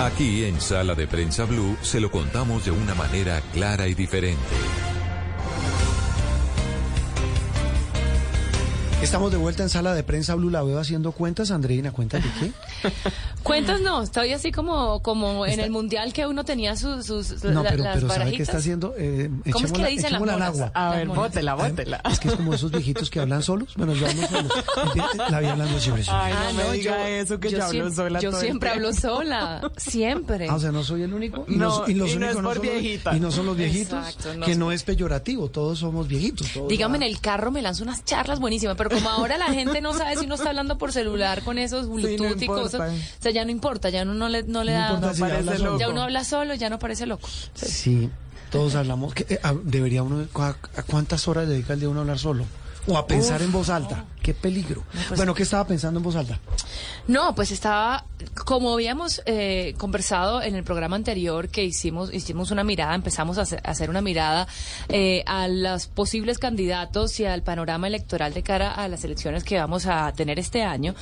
Aquí 0.00 0.44
en 0.44 0.58
Sala 0.62 0.94
de 0.94 1.06
Prensa 1.06 1.44
Blue 1.44 1.76
se 1.82 2.00
lo 2.00 2.10
contamos 2.10 2.64
de 2.64 2.70
una 2.70 2.94
manera 2.94 3.42
clara 3.52 3.86
y 3.86 3.92
diferente. 3.92 4.40
Estamos 9.02 9.30
de 9.30 9.36
vuelta 9.36 9.62
en 9.62 9.68
Sala 9.68 9.92
de 9.92 10.02
Prensa 10.02 10.34
Blue. 10.36 10.48
La 10.48 10.62
veo 10.62 10.78
haciendo 10.78 11.12
cuentas. 11.12 11.50
Andreina, 11.50 11.92
¿cuentas 11.92 12.24
de 12.24 12.30
qué? 12.40 12.52
Cuentos 13.42 13.80
no, 13.80 14.02
estoy 14.02 14.32
así 14.34 14.52
como, 14.52 15.00
como 15.02 15.46
en 15.46 15.60
el 15.60 15.70
mundial 15.70 16.12
que 16.12 16.26
uno 16.26 16.44
tenía 16.44 16.76
sus, 16.76 17.06
sus 17.06 17.42
No, 17.42 17.62
la- 17.62 17.70
pero, 17.70 17.84
las 17.84 17.94
pero 17.96 18.08
¿sabe 18.08 18.32
qué 18.32 18.42
está 18.42 18.58
haciendo? 18.58 18.94
Eh, 18.98 19.30
¿Cómo 19.50 19.64
es 19.66 19.72
que 19.72 19.82
le 19.82 19.88
dicen 19.90 20.12
las 20.12 20.20
monas? 20.20 20.40
agua. 20.42 20.70
A 20.74 20.90
ver, 20.96 21.08
bótela, 21.08 21.54
bótela. 21.54 22.00
Es 22.10 22.20
que 22.20 22.28
es 22.28 22.34
como 22.34 22.52
esos 22.52 22.70
viejitos 22.70 23.08
que 23.08 23.18
hablan 23.20 23.42
solos. 23.42 23.74
Bueno, 23.76 23.94
yo 23.94 24.06
hablo 24.06 24.26
solo. 24.26 24.48
La 25.30 25.40
vi 25.40 25.46
hablando 25.46 25.80
siempre. 25.80 26.04
Ay, 26.08 26.34
no, 26.34 26.52
me 26.70 26.72
diga 26.76 27.08
eso, 27.08 27.40
que 27.40 27.50
yo, 27.50 27.58
hablo 27.64 27.70
siempre, 27.70 27.94
sola 27.94 28.20
Yo 28.20 28.32
siempre 28.32 28.68
hablo 28.70 28.92
sola, 28.92 29.70
siempre. 29.78 30.46
Ah, 30.50 30.56
o 30.56 30.60
sea, 30.60 30.70
no 30.70 30.84
soy 30.84 31.02
el 31.02 31.14
único. 31.14 31.44
Y, 31.48 31.56
No, 31.56 31.88
y 31.88 31.94
los 31.94 32.10
y 32.10 32.16
no 32.16 32.26
únicos 32.26 32.36
es 32.36 32.42
por 32.42 32.54
son 32.56 32.66
los- 32.66 33.16
y 33.16 33.20
no 33.20 33.30
son 33.32 33.46
los 33.46 33.56
viejitos. 33.56 33.98
Exacto, 34.06 34.34
no 34.34 34.46
que 34.46 34.54
no 34.54 34.70
es 34.72 34.82
peyorativo. 34.82 35.48
Todos 35.48 35.78
somos 35.78 36.06
viejitos. 36.08 36.46
todos 36.52 36.68
Dígame, 36.68 36.96
en 36.98 37.02
el 37.04 37.20
carro 37.20 37.50
me 37.50 37.62
lanzo 37.62 37.82
unas 37.84 38.04
charlas 38.04 38.38
buenísimas, 38.38 38.76
pero 38.76 38.90
como 38.90 39.08
ahora 39.08 39.38
la 39.38 39.46
gente 39.46 39.80
no 39.80 39.94
sabe 39.94 40.16
si 40.18 40.26
uno 40.26 40.34
está 40.34 40.50
hablando 40.50 40.76
por 40.76 40.92
celular 40.92 41.42
con 41.42 41.56
esos 41.58 41.88
Bluetooth 41.88 42.36
y 42.38 42.44
importa. 42.44 42.69
Cosas, 42.72 42.92
o 43.18 43.22
sea, 43.22 43.32
ya 43.32 43.44
no 43.44 43.50
importa, 43.50 43.90
ya 43.90 44.02
uno 44.02 44.14
no 44.14 44.28
le, 44.28 44.42
no 44.44 44.64
le 44.64 44.72
No 44.72 45.00
da... 45.00 45.14
si 45.14 45.22
habla 45.22 45.56
solo. 45.56 45.64
loco. 45.70 45.78
Ya 45.80 45.88
uno 45.88 46.02
habla 46.02 46.24
solo, 46.24 46.54
ya 46.54 46.70
no 46.70 46.78
parece 46.78 47.06
loco. 47.06 47.28
Sí, 47.54 48.10
todos 48.50 48.74
hablamos. 48.74 49.14
que, 49.14 49.26
eh, 49.34 49.40
ah, 49.42 49.54
debería 49.62 50.02
uno. 50.02 50.26
¿A 50.34 50.48
a 50.48 50.82
cuántas 50.82 51.28
horas 51.28 51.48
dedica 51.48 51.72
el 51.74 51.80
día 51.80 51.88
uno 51.88 52.00
a 52.00 52.02
hablar 52.02 52.18
solo? 52.18 52.44
O 52.86 52.96
a 52.96 53.06
pensar 53.06 53.40
Uf, 53.40 53.46
en 53.46 53.52
voz 53.52 53.68
alta. 53.68 54.04
Qué 54.22 54.34
peligro. 54.34 54.84
pues- 55.08 55.16
bueno, 55.18 55.34
¿qué 55.34 55.42
estaba 55.44 55.66
pensando 55.66 55.98
en 55.98 56.04
voz 56.04 56.16
alta? 56.16 56.38
No, 57.08 57.34
pues 57.34 57.50
estaba, 57.50 58.04
como 58.44 58.72
habíamos 58.74 59.22
eh, 59.26 59.74
conversado 59.78 60.42
en 60.42 60.54
el 60.54 60.62
programa 60.64 60.96
anterior 60.96 61.48
que 61.48 61.64
hicimos, 61.64 62.12
hicimos 62.12 62.50
una 62.50 62.62
mirada, 62.64 62.94
empezamos 62.94 63.38
a 63.38 63.42
hacer, 63.42 63.90
una 63.90 64.00
mirada 64.02 64.46
eh, 64.88 65.24
a 65.26 65.48
los 65.48 65.86
posibles 65.86 66.38
candidatos 66.38 67.18
y 67.20 67.24
al 67.24 67.42
panorama 67.42 67.86
electoral 67.86 68.32
de 68.34 68.42
cara 68.42 68.70
a 68.72 68.88
las 68.88 69.04
elecciones 69.04 69.42
que 69.44 69.58
vamos 69.58 69.86
a 69.86 70.12
tener 70.12 70.38
este 70.38 70.62
año, 70.62 70.94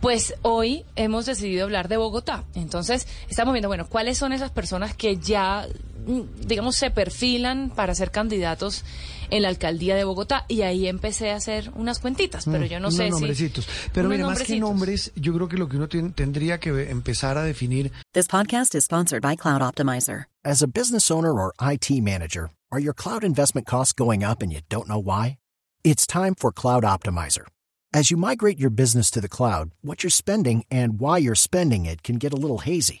pues 0.00 0.34
hoy 0.42 0.84
hemos 0.96 1.26
decidido 1.26 1.64
hablar 1.64 1.88
de 1.88 1.96
Bogotá. 1.96 2.44
Entonces, 2.54 3.06
estamos 3.28 3.52
viendo, 3.52 3.68
bueno, 3.68 3.86
cuáles 3.88 4.18
son 4.18 4.32
esas 4.32 4.50
personas 4.50 4.94
que 4.94 5.16
ya, 5.16 5.66
digamos, 6.06 6.76
se 6.76 6.90
perfilan 6.90 7.70
para 7.70 7.94
ser 7.94 8.10
candidatos 8.10 8.84
en 9.30 9.42
la 9.42 9.48
alcaldía 9.48 9.96
de 9.96 10.04
Bogotá 10.04 10.44
y 10.48 10.62
ahí 10.62 10.86
empecé 10.86 11.32
a 11.32 11.36
hacer 11.36 11.70
unas 11.74 11.98
cuentitas, 11.98 12.44
pero 12.44 12.64
Mm, 12.64 12.68
yo 12.68 12.80
no 12.80 12.88
unos 12.88 12.96
sé 12.96 13.34
si... 13.34 13.52
Pero 13.92 14.08
mire, 14.08 14.24
más 14.24 14.42
que 14.42 14.58
nombres, 14.60 15.12
yo 15.16 15.34
creo 15.34 15.48
que 15.48 15.56
lo 15.56 15.68
que 15.68 15.76
uno 15.76 15.88
tendría 15.88 16.58
que 16.60 16.90
empezar 16.90 17.36
a 17.38 17.42
definir 17.42 17.90
This 18.12 18.28
podcast 18.28 18.74
is 18.74 18.84
sponsored 18.84 19.22
by 19.22 19.36
Cloud 19.36 19.62
Optimizer. 19.62 20.26
As 20.44 20.62
a 20.62 20.68
business 20.68 21.10
owner 21.10 21.32
or 21.32 21.52
IT 21.60 21.90
manager, 22.02 22.50
are 22.70 22.80
your 22.80 22.94
cloud 22.94 23.24
investment 23.24 23.66
costs 23.66 23.92
going 23.92 24.22
up 24.22 24.42
and 24.42 24.52
you 24.52 24.60
don't 24.68 24.86
know 24.86 25.02
why? 25.02 25.38
It's 25.82 26.06
time 26.06 26.34
for 26.36 26.52
Cloud 26.52 26.84
Optimizer. 26.84 27.46
As 27.92 28.10
you 28.10 28.16
migrate 28.16 28.58
your 28.58 28.70
business 28.70 29.10
to 29.12 29.20
the 29.20 29.28
cloud, 29.28 29.70
what 29.82 30.02
you're 30.02 30.10
spending 30.10 30.64
and 30.70 31.00
why 31.00 31.18
you're 31.18 31.34
spending 31.34 31.86
it 31.86 32.02
can 32.02 32.16
get 32.16 32.32
a 32.32 32.36
little 32.36 32.58
hazy. 32.58 33.00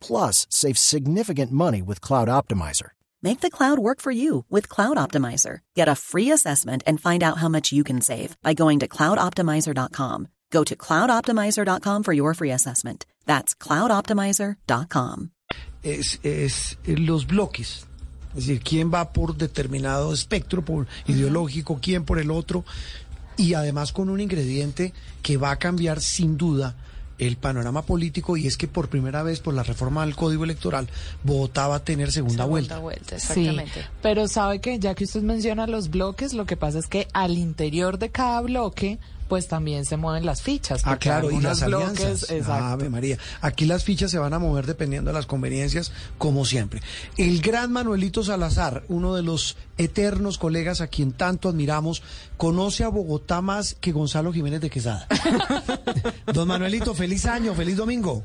plus 0.00 0.46
save 0.50 0.76
significant 0.78 1.52
money 1.52 1.82
with 1.82 2.00
Cloud 2.00 2.28
Optimizer. 2.28 2.90
Make 3.22 3.40
the 3.40 3.50
cloud 3.50 3.78
work 3.78 4.00
for 4.00 4.10
you 4.10 4.44
with 4.50 4.68
Cloud 4.68 4.96
Optimizer. 4.96 5.60
Get 5.74 5.88
a 5.88 5.94
free 5.94 6.30
assessment 6.30 6.82
and 6.86 7.00
find 7.00 7.22
out 7.22 7.38
how 7.38 7.48
much 7.48 7.72
you 7.72 7.84
can 7.84 8.00
save 8.00 8.36
by 8.42 8.54
going 8.54 8.78
to 8.80 8.88
cloudoptimizer.com. 8.88 10.28
Go 10.50 10.64
to 10.64 10.76
cloudoptimizer.com 10.76 12.02
for 12.02 12.12
your 12.12 12.34
free 12.34 12.50
assessment. 12.50 13.06
That's 13.24 13.54
cloudoptimizer.com. 13.54 15.30
es, 15.86 16.20
es 16.22 16.78
los 16.86 17.26
bloques. 17.26 17.86
Es 18.36 18.46
decir, 18.46 18.60
quién 18.62 18.92
va 18.92 19.12
por 19.12 19.36
determinado 19.36 20.12
espectro 20.12 20.62
por 20.62 20.86
ideológico, 21.06 21.78
quién 21.80 22.04
por 22.04 22.18
el 22.18 22.30
otro. 22.30 22.64
Y 23.36 23.54
además 23.54 23.92
con 23.92 24.10
un 24.10 24.20
ingrediente 24.20 24.92
que 25.22 25.36
va 25.36 25.52
a 25.52 25.58
cambiar 25.58 26.00
sin 26.00 26.36
duda 26.36 26.74
el 27.18 27.36
panorama 27.36 27.82
político 27.82 28.36
y 28.36 28.46
es 28.46 28.56
que 28.56 28.68
por 28.68 28.88
primera 28.88 29.22
vez 29.22 29.40
por 29.40 29.54
la 29.54 29.62
reforma 29.62 30.04
del 30.04 30.14
Código 30.14 30.44
Electoral 30.44 30.88
Bogotá 31.22 31.68
va 31.68 31.76
a 31.76 31.84
tener 31.84 32.12
segunda, 32.12 32.44
vuelta. 32.44 32.80
Sí, 33.18 33.56
pero 34.02 34.28
sabe 34.28 34.60
que 34.60 34.78
ya 34.78 34.94
que 34.94 35.04
usted 35.04 35.22
menciona 35.22 35.66
los 35.66 35.90
bloques, 35.90 36.34
lo 36.34 36.46
que 36.46 36.56
pasa 36.56 36.78
es 36.78 36.86
que 36.86 37.08
al 37.12 37.36
interior 37.38 37.98
de 37.98 38.10
cada 38.10 38.40
bloque, 38.40 38.98
pues 39.28 39.48
también 39.48 39.84
se 39.84 39.96
mueven 39.96 40.24
las 40.26 40.42
fichas. 40.42 40.82
Ah, 40.84 40.96
claro, 40.98 41.30
y 41.30 41.40
las 41.40 41.64
bloques, 41.64 42.00
alianzas. 42.00 42.30
exacto. 42.30 42.64
Ave 42.64 42.90
María. 42.90 43.18
Aquí 43.40 43.64
las 43.64 43.84
fichas 43.84 44.10
se 44.10 44.18
van 44.18 44.34
a 44.34 44.38
mover 44.38 44.66
dependiendo 44.66 45.10
de 45.10 45.14
las 45.14 45.26
conveniencias, 45.26 45.92
como 46.18 46.44
siempre. 46.44 46.82
El 47.16 47.40
gran 47.40 47.72
Manuelito 47.72 48.22
Salazar, 48.22 48.84
uno 48.88 49.14
de 49.14 49.22
los 49.22 49.56
eternos 49.78 50.38
colegas 50.38 50.80
a 50.80 50.86
quien 50.86 51.12
tanto 51.12 51.48
admiramos, 51.48 52.02
conoce 52.36 52.84
a 52.84 52.88
Bogotá 52.88 53.40
más 53.40 53.74
que 53.80 53.92
Gonzalo 53.92 54.32
Jiménez 54.32 54.60
de 54.60 54.70
Quesada. 54.70 55.06
Don 56.32 56.48
Manuelito, 56.48 56.94
feliz 56.94 57.26
año, 57.26 57.54
feliz 57.54 57.76
domingo. 57.76 58.24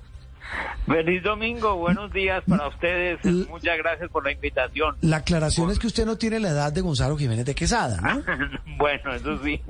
Feliz 0.86 1.24
domingo, 1.24 1.76
buenos 1.78 2.12
días 2.12 2.44
para 2.48 2.68
ustedes. 2.68 3.24
Muchas 3.50 3.78
gracias 3.78 4.10
por 4.10 4.26
la 4.26 4.32
invitación. 4.32 4.96
La 5.02 5.18
aclaración 5.18 5.70
es 5.70 5.80
que 5.80 5.88
usted 5.88 6.06
no 6.06 6.18
tiene 6.18 6.40
la 6.40 6.50
edad 6.50 6.74
de 6.74 6.82
Gonzalo 6.82 7.18
Jiménez 7.18 7.46
de 7.46 7.56
Quesada, 7.56 8.02
¿no? 8.02 8.24
bueno, 8.78 9.14
eso 9.14 9.38
sí. 9.44 9.62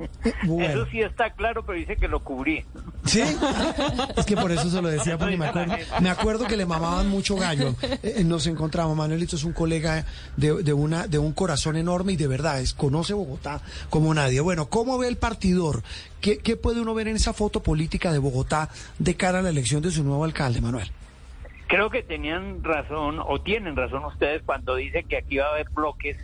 Bueno. 0.43 0.69
Eso 0.69 0.85
sí 0.87 1.01
está 1.01 1.31
claro, 1.31 1.63
pero 1.63 1.77
dice 1.77 1.95
que 1.95 2.07
lo 2.07 2.21
cubrí. 2.21 2.65
¿Sí? 3.05 3.21
Es 4.15 4.25
que 4.25 4.35
por 4.35 4.51
eso 4.51 4.69
se 4.69 4.81
lo 4.81 4.87
decía, 4.87 5.17
porque 5.17 5.37
me 5.37 5.47
acuerdo, 5.47 5.75
me 6.01 6.09
acuerdo 6.09 6.45
que 6.45 6.55
le 6.55 6.65
mamaban 6.65 7.09
mucho 7.09 7.35
gallo. 7.35 7.75
Eh, 8.03 8.23
nos 8.23 8.47
encontramos, 8.47 8.95
Manuelito 8.95 9.35
es 9.35 9.43
un 9.43 9.53
colega 9.53 10.05
de, 10.37 10.61
de 10.63 10.73
una, 10.73 11.07
de 11.07 11.17
un 11.17 11.33
corazón 11.33 11.77
enorme 11.77 12.13
y 12.13 12.15
de 12.15 12.27
verdad, 12.27 12.61
conoce 12.77 13.13
Bogotá 13.13 13.61
como 13.89 14.13
nadie. 14.13 14.39
Bueno, 14.41 14.67
¿cómo 14.67 14.97
ve 14.97 15.07
el 15.07 15.17
partidor? 15.17 15.83
¿Qué, 16.19 16.37
¿Qué 16.37 16.55
puede 16.55 16.81
uno 16.81 16.93
ver 16.93 17.07
en 17.07 17.15
esa 17.15 17.33
foto 17.33 17.63
política 17.63 18.11
de 18.11 18.19
Bogotá 18.19 18.69
de 18.99 19.15
cara 19.15 19.39
a 19.39 19.41
la 19.41 19.49
elección 19.49 19.81
de 19.81 19.91
su 19.91 20.03
nuevo 20.03 20.23
alcalde, 20.23 20.61
Manuel? 20.61 20.91
Creo 21.67 21.89
que 21.89 22.03
tenían 22.03 22.63
razón, 22.63 23.19
o 23.25 23.41
tienen 23.41 23.75
razón 23.75 24.03
ustedes, 24.05 24.43
cuando 24.45 24.75
dicen 24.75 25.07
que 25.07 25.17
aquí 25.17 25.37
va 25.37 25.47
a 25.47 25.51
haber 25.51 25.69
bloques. 25.69 26.17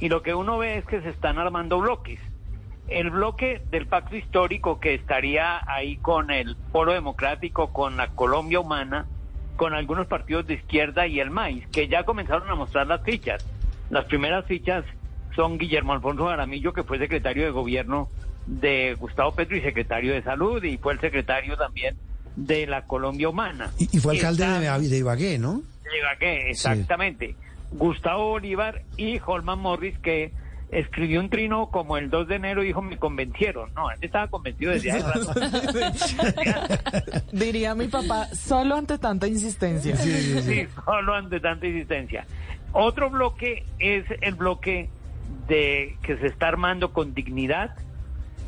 Y 0.00 0.08
lo 0.08 0.22
que 0.22 0.34
uno 0.34 0.58
ve 0.58 0.78
es 0.78 0.86
que 0.86 1.02
se 1.02 1.10
están 1.10 1.38
armando 1.38 1.80
bloques. 1.80 2.20
El 2.88 3.10
bloque 3.10 3.62
del 3.70 3.86
pacto 3.86 4.16
histórico 4.16 4.78
que 4.78 4.94
estaría 4.94 5.60
ahí 5.66 5.96
con 5.96 6.30
el 6.30 6.56
Polo 6.70 6.92
Democrático, 6.92 7.72
con 7.72 7.96
la 7.96 8.08
Colombia 8.08 8.60
Humana, 8.60 9.06
con 9.56 9.72
algunos 9.74 10.06
partidos 10.06 10.46
de 10.46 10.54
izquierda 10.54 11.06
y 11.06 11.18
el 11.20 11.30
MAIS, 11.30 11.66
que 11.68 11.88
ya 11.88 12.04
comenzaron 12.04 12.48
a 12.50 12.54
mostrar 12.54 12.86
las 12.86 13.02
fichas. 13.02 13.44
Las 13.90 14.04
primeras 14.06 14.44
fichas 14.46 14.84
son 15.34 15.56
Guillermo 15.58 15.92
Alfonso 15.94 16.26
Jaramillo, 16.26 16.72
que 16.72 16.82
fue 16.82 16.98
secretario 16.98 17.44
de 17.44 17.50
gobierno 17.50 18.08
de 18.46 18.94
Gustavo 18.98 19.32
Petro 19.32 19.56
y 19.56 19.62
secretario 19.62 20.12
de 20.12 20.22
salud, 20.22 20.62
y 20.62 20.76
fue 20.76 20.92
el 20.92 21.00
secretario 21.00 21.56
también 21.56 21.96
de 22.36 22.66
la 22.66 22.82
Colombia 22.86 23.28
Humana. 23.30 23.70
Y, 23.78 23.96
y 23.96 24.00
fue 24.00 24.14
alcalde 24.16 24.42
Está- 24.44 24.78
de, 24.78 24.88
de 24.88 24.98
Ibagué, 24.98 25.38
¿no? 25.38 25.62
de 25.84 25.98
Ibagué, 25.98 26.50
exactamente. 26.50 27.36
Gustavo 27.72 28.28
Bolívar 28.30 28.82
y 28.96 29.18
Holman 29.24 29.58
Morris, 29.58 29.98
que 30.00 30.32
escribió 30.74 31.20
un 31.20 31.30
trino 31.30 31.70
como 31.70 31.96
el 31.96 32.10
2 32.10 32.28
de 32.28 32.34
enero 32.34 32.62
y 32.62 32.66
dijo, 32.66 32.82
me 32.82 32.98
convencieron. 32.98 33.72
No, 33.74 33.90
él 33.90 33.98
estaba 34.00 34.28
convencido 34.28 34.72
desde 34.72 34.90
hace 34.90 35.06
rato. 35.06 35.32
Diría 37.32 37.74
mi 37.74 37.88
papá, 37.88 38.26
solo 38.34 38.76
ante 38.76 38.98
tanta 38.98 39.26
insistencia. 39.28 39.96
Sí, 39.96 40.66
solo 40.84 41.14
ante 41.14 41.40
tanta 41.40 41.66
insistencia. 41.66 42.26
Otro 42.72 43.08
bloque 43.08 43.64
es 43.78 44.04
el 44.20 44.34
bloque 44.34 44.90
de 45.46 45.96
que 46.02 46.16
se 46.18 46.26
está 46.26 46.48
armando 46.48 46.92
con 46.92 47.14
dignidad, 47.14 47.76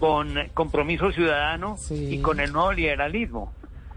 con 0.01 0.35
compromiso 0.53 1.13
ciudadano 1.13 1.77
y 1.91 2.21
con 2.21 2.41
el 2.41 2.53
nuevo 2.53 2.73
liberalismo. 2.73 3.53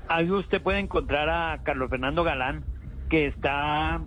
Ahí 0.08 0.30
usted 0.30 0.62
puede 0.62 0.80
encontrar 0.80 1.30
a 1.30 1.60
Carlos 1.64 1.90
Fernando 1.90 2.24
Galán, 2.24 2.64
que 3.10 3.26
está 3.26 4.02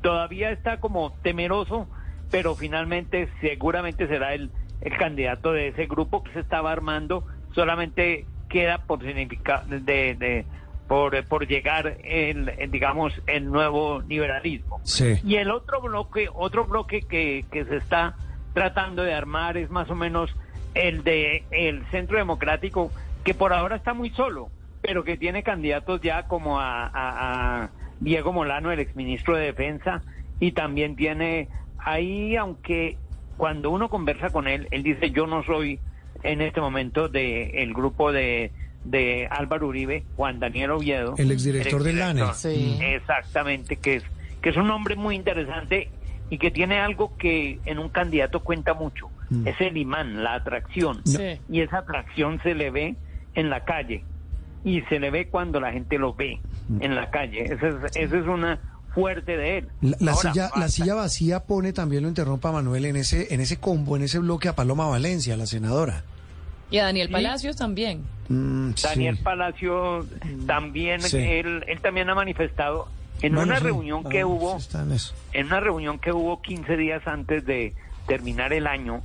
todavía 0.00 0.50
está 0.50 0.80
como 0.80 1.12
temeroso, 1.22 1.88
pero 2.30 2.54
finalmente 2.54 3.28
seguramente 3.40 4.06
será 4.08 4.34
el, 4.34 4.50
el 4.80 4.96
candidato 4.96 5.52
de 5.52 5.68
ese 5.68 5.86
grupo 5.86 6.22
que 6.22 6.32
se 6.32 6.40
estaba 6.40 6.72
armando. 6.72 7.24
Solamente 7.54 8.26
queda 8.48 8.78
por 8.78 9.02
significar 9.02 9.64
de, 9.66 10.14
de- 10.14 10.44
por, 10.86 11.24
por 11.24 11.48
llegar 11.48 11.96
el, 12.04 12.48
el, 12.58 12.70
digamos 12.70 13.12
el 13.26 13.50
nuevo 13.50 14.00
liberalismo. 14.02 14.78
Sí. 14.84 15.14
Y 15.24 15.34
el 15.34 15.50
otro 15.50 15.80
bloque, 15.80 16.28
otro 16.32 16.64
bloque 16.64 17.02
que, 17.02 17.44
que 17.50 17.64
se 17.64 17.76
está 17.78 18.14
tratando 18.54 19.02
de 19.02 19.12
armar 19.12 19.56
es 19.56 19.68
más 19.68 19.90
o 19.90 19.96
menos 19.96 20.30
el 20.74 21.02
de 21.02 21.42
el 21.50 21.84
Centro 21.90 22.18
Democrático, 22.18 22.92
que 23.24 23.34
por 23.34 23.52
ahora 23.52 23.74
está 23.76 23.94
muy 23.94 24.10
solo, 24.10 24.50
pero 24.80 25.02
que 25.02 25.16
tiene 25.16 25.42
candidatos 25.42 26.00
ya 26.02 26.28
como 26.28 26.60
a, 26.60 26.86
a- 26.86 27.62
a 27.64 27.70
Diego 27.98 28.32
Molano, 28.32 28.70
el 28.70 28.78
exministro 28.78 29.34
de 29.36 29.46
Defensa, 29.46 30.02
y 30.38 30.52
también 30.52 30.94
tiene 30.94 31.48
ahí, 31.86 32.36
aunque 32.36 32.98
cuando 33.38 33.70
uno 33.70 33.88
conversa 33.88 34.28
con 34.30 34.46
él, 34.48 34.68
él 34.70 34.82
dice, 34.82 35.10
yo 35.10 35.26
no 35.26 35.42
soy 35.44 35.78
en 36.22 36.40
este 36.42 36.60
momento 36.60 37.08
del 37.08 37.54
el 37.54 37.72
grupo 37.72 38.12
de, 38.12 38.50
de 38.84 39.26
Álvaro 39.30 39.68
Uribe, 39.68 40.04
Juan 40.16 40.38
Daniel 40.40 40.72
Oviedo. 40.72 41.14
El 41.16 41.30
exdirector 41.30 41.82
del 41.82 41.98
LANE. 41.98 42.22
exdirector. 42.22 42.84
Exactamente, 42.84 43.76
que 43.76 43.96
es, 43.96 44.04
que 44.42 44.50
es 44.50 44.56
un 44.56 44.70
hombre 44.70 44.96
muy 44.96 45.14
interesante 45.14 45.88
y 46.28 46.38
que 46.38 46.50
tiene 46.50 46.80
algo 46.80 47.16
que 47.16 47.60
en 47.64 47.78
un 47.78 47.88
candidato 47.88 48.40
cuenta 48.40 48.74
mucho. 48.74 49.08
Mm. 49.30 49.46
Es 49.46 49.60
el 49.60 49.76
imán, 49.76 50.22
la 50.24 50.34
atracción. 50.34 51.00
Sí. 51.04 51.38
Y 51.48 51.60
esa 51.60 51.78
atracción 51.78 52.40
se 52.42 52.54
le 52.54 52.70
ve 52.70 52.96
en 53.34 53.48
la 53.50 53.64
calle 53.64 54.04
y 54.64 54.80
se 54.82 54.98
le 54.98 55.10
ve 55.10 55.28
cuando 55.28 55.60
la 55.60 55.72
gente 55.72 55.98
lo 55.98 56.14
ve 56.14 56.40
Mm. 56.68 56.82
en 56.82 56.94
la 56.96 57.10
calle. 57.10 57.44
Esa 57.44 57.68
es, 57.68 57.96
esa 57.96 58.18
es 58.18 58.26
una 58.26 58.58
fuerte 58.96 59.36
de 59.36 59.58
él. 59.58 59.68
La, 59.82 59.96
la 60.00 60.12
Ahora, 60.12 60.32
silla, 60.32 60.50
la 60.56 60.68
silla 60.68 60.94
vacía 60.94 61.40
pone 61.44 61.72
también 61.74 62.02
lo 62.02 62.08
interrumpa 62.08 62.50
Manuel 62.50 62.86
en 62.86 62.96
ese 62.96 63.32
en 63.34 63.40
ese 63.42 63.58
combo, 63.58 63.94
en 63.96 64.02
ese 64.02 64.18
bloque 64.18 64.48
a 64.48 64.56
Paloma 64.56 64.86
Valencia, 64.88 65.36
la 65.36 65.46
senadora. 65.46 66.02
Y 66.70 66.78
a 66.78 66.84
Daniel 66.84 67.08
Sí. 67.08 67.12
Palacios 67.12 67.56
también. 67.56 68.02
Mm, 68.28 68.70
sí. 68.74 68.86
Daniel 68.88 69.18
Palacio 69.18 70.04
también, 70.46 71.00
Sí. 71.02 71.18
él, 71.18 71.62
él 71.68 71.80
también 71.80 72.08
ha 72.10 72.14
manifestado 72.14 72.88
en 73.22 73.34
Bueno, 73.34 73.50
una 73.52 73.58
sí, 73.60 73.64
reunión 73.66 74.02
que 74.04 74.22
ah, 74.22 74.26
hubo, 74.26 74.58
en 74.74 74.92
eso. 74.92 75.14
en 75.32 75.46
una 75.46 75.60
reunión 75.60 75.98
que 76.00 76.12
hubo 76.12 76.40
15 76.42 76.76
días 76.76 77.06
antes 77.06 77.44
de 77.46 77.74
terminar 78.08 78.52
el 78.52 78.66
año, 78.66 79.02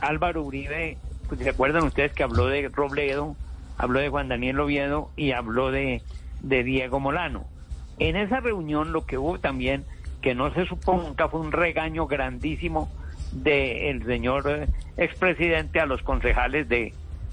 Álvaro 0.00 0.42
Uribe, 0.44 0.98
pues, 1.28 1.40
¿se 1.40 1.48
acuerdan 1.48 1.82
ustedes 1.84 2.12
que 2.12 2.22
habló 2.22 2.46
de 2.46 2.68
Robledo, 2.68 3.34
habló 3.78 4.00
de 4.00 4.08
Juan 4.08 4.28
Daniel 4.28 4.60
Oviedo 4.60 5.10
y 5.16 5.32
habló 5.32 5.70
de, 5.72 6.02
de 6.42 6.62
Diego 6.62 7.00
Molano? 7.00 7.44
En 8.00 8.16
esa 8.16 8.40
reunión 8.40 8.92
lo 8.92 9.06
que 9.06 9.16
hubo 9.18 9.38
también, 9.38 9.84
que 10.22 10.34
no 10.34 10.52
se 10.52 10.66
supo 10.66 10.94
nunca, 10.96 11.28
fue 11.28 11.40
un 11.40 11.52
regaño 11.52 12.06
grandísimo 12.06 12.90
del 13.32 14.04
señor 14.04 14.44
eh, 14.50 14.66
expresidente 14.96 15.78
a 15.80 15.86
los 15.86 16.02
concejales 16.02 16.68
de, 16.68 16.92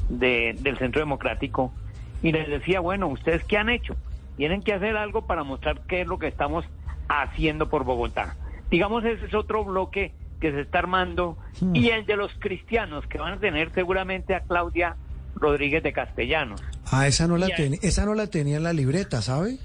de- 0.10 0.56
del 0.60 0.78
Centro 0.78 1.00
Democrático 1.02 1.74
y 2.22 2.32
les 2.32 2.48
decía, 2.48 2.80
bueno, 2.80 3.08
¿ustedes 3.08 3.44
qué 3.46 3.58
han 3.58 3.70
hecho? 3.70 3.96
Tienen 4.38 4.62
que 4.62 4.74
hacer 4.74 4.96
algo 4.98 5.26
para 5.26 5.44
mostrar 5.44 5.82
qué 5.88 6.02
es 6.02 6.08
lo 6.08 6.20
que 6.20 6.28
estamos 6.28 6.66
haciendo 7.10 7.70
por 7.70 7.84
Bogotá. 7.84 8.36
Digamos, 8.70 9.04
ese 9.06 9.26
es 9.26 9.34
otro 9.34 9.64
bloque 9.66 10.12
que 10.40 10.52
se 10.52 10.62
está 10.62 10.80
armando 10.80 11.36
y 11.74 11.90
el 11.90 12.06
de 12.06 12.16
los 12.16 12.32
cristianos 12.38 13.08
que 13.08 13.18
van 13.18 13.34
a 13.34 13.40
tener 13.40 13.72
seguramente 13.74 14.36
a 14.36 14.42
Claudia 14.42 14.96
Rodríguez 15.36 15.82
de 15.82 15.94
Castellanos. 15.94 16.62
Ah, 16.92 17.08
esa 17.08 17.28
no 17.28 17.38
la 17.38 17.48
tenía, 17.56 17.80
esa 17.82 18.06
no 18.06 18.14
la 18.14 18.28
tenía 18.28 18.58
en 18.58 18.64
la 18.64 18.74
libreta, 18.74 19.22
¿sabe? 19.24 19.58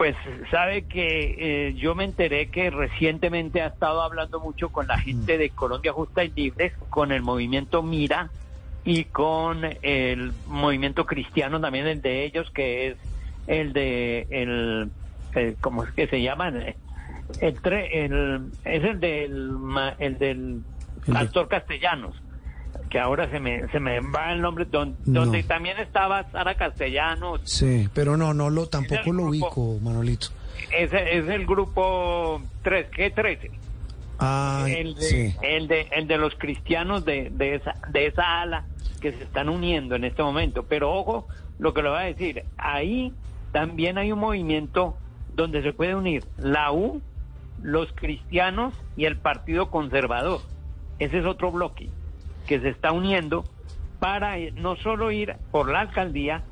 Pues 0.00 0.16
sabe 0.50 0.86
que 0.86 1.34
eh, 1.68 1.74
yo 1.74 1.94
me 1.94 2.04
enteré 2.04 2.48
que 2.48 2.70
recientemente 2.70 3.60
ha 3.60 3.66
estado 3.66 4.00
hablando 4.00 4.40
mucho 4.40 4.70
con 4.70 4.86
la 4.86 4.96
gente 4.96 5.36
de 5.36 5.50
Colombia 5.50 5.92
Justa 5.92 6.24
y 6.24 6.32
Libre, 6.34 6.72
con 6.88 7.12
el 7.12 7.20
movimiento 7.20 7.82
Mira 7.82 8.32
y 8.82 9.04
con 9.04 9.60
el 9.82 10.32
movimiento 10.46 11.04
cristiano 11.04 11.60
también 11.60 11.86
el 11.86 12.00
de 12.00 12.24
ellos 12.24 12.50
que 12.54 12.88
es 12.88 12.96
el 13.46 13.74
de 13.74 14.26
el, 14.30 14.90
el- 15.34 15.58
¿cómo 15.60 15.84
es 15.84 15.90
que 15.92 16.06
se 16.06 16.22
llaman? 16.22 16.56
El, 17.38 17.58
el 17.92 18.52
es 18.64 18.82
el 18.82 19.00
del 19.00 19.54
el 19.98 20.18
del 20.18 20.62
pastor 21.12 21.46
Castellanos 21.48 22.16
que 22.90 22.98
ahora 22.98 23.30
se 23.30 23.38
me 23.40 23.66
se 23.68 23.78
me 23.80 24.00
va 24.00 24.32
el 24.32 24.40
nombre 24.42 24.64
don- 24.66 24.96
No. 25.06 25.20
donde 25.20 25.42
también 25.44 25.78
estaba 25.78 26.24
Sara 26.30 26.56
Castellanos 26.56 27.40
Sí, 27.44 27.88
pero 27.94 28.16
no, 28.16 28.34
no 28.34 28.50
lo, 28.50 28.66
tampoco 28.66 29.12
lo 29.12 29.24
grupo. 29.28 29.28
ubico, 29.30 29.78
Manolito. 29.80 30.28
ese 30.76 31.18
es 31.18 31.28
el 31.28 31.46
grupo 31.46 32.42
3, 32.62 32.90
G13. 32.90 33.50
Ah, 34.18 34.66
el, 34.68 34.94
de, 34.96 35.00
sí. 35.02 35.34
el, 35.40 35.66
de, 35.68 35.86
el 35.92 36.06
de 36.06 36.18
los 36.18 36.34
cristianos 36.34 37.04
de, 37.06 37.30
de, 37.30 37.54
esa, 37.54 37.74
de 37.90 38.06
esa 38.06 38.42
ala 38.42 38.66
que 39.00 39.12
se 39.12 39.22
están 39.22 39.48
uniendo 39.48 39.94
en 39.94 40.04
este 40.04 40.22
momento. 40.22 40.64
Pero 40.68 40.92
ojo, 40.92 41.26
lo 41.58 41.72
que 41.72 41.82
le 41.82 41.88
voy 41.88 41.98
a 41.98 42.02
decir, 42.02 42.44
ahí 42.58 43.14
también 43.52 43.96
hay 43.96 44.12
un 44.12 44.18
movimiento 44.18 44.96
donde 45.34 45.62
se 45.62 45.72
puede 45.72 45.94
unir 45.94 46.24
la 46.36 46.70
U, 46.70 47.00
los 47.62 47.90
cristianos 47.94 48.74
y 48.96 49.06
el 49.06 49.16
Partido 49.16 49.70
Conservador. 49.70 50.40
Ese 50.98 51.20
es 51.20 51.24
otro 51.24 51.50
bloque 51.50 51.88
que 52.50 52.58
se 52.58 52.70
está 52.70 52.90
uniendo 52.90 53.44
para 54.00 54.36
eh, 54.36 54.52
no 54.56 54.74
solo 54.74 55.12
ir 55.12 55.36
por 55.52 55.70
la 55.70 55.82
alcaldía, 55.82 56.42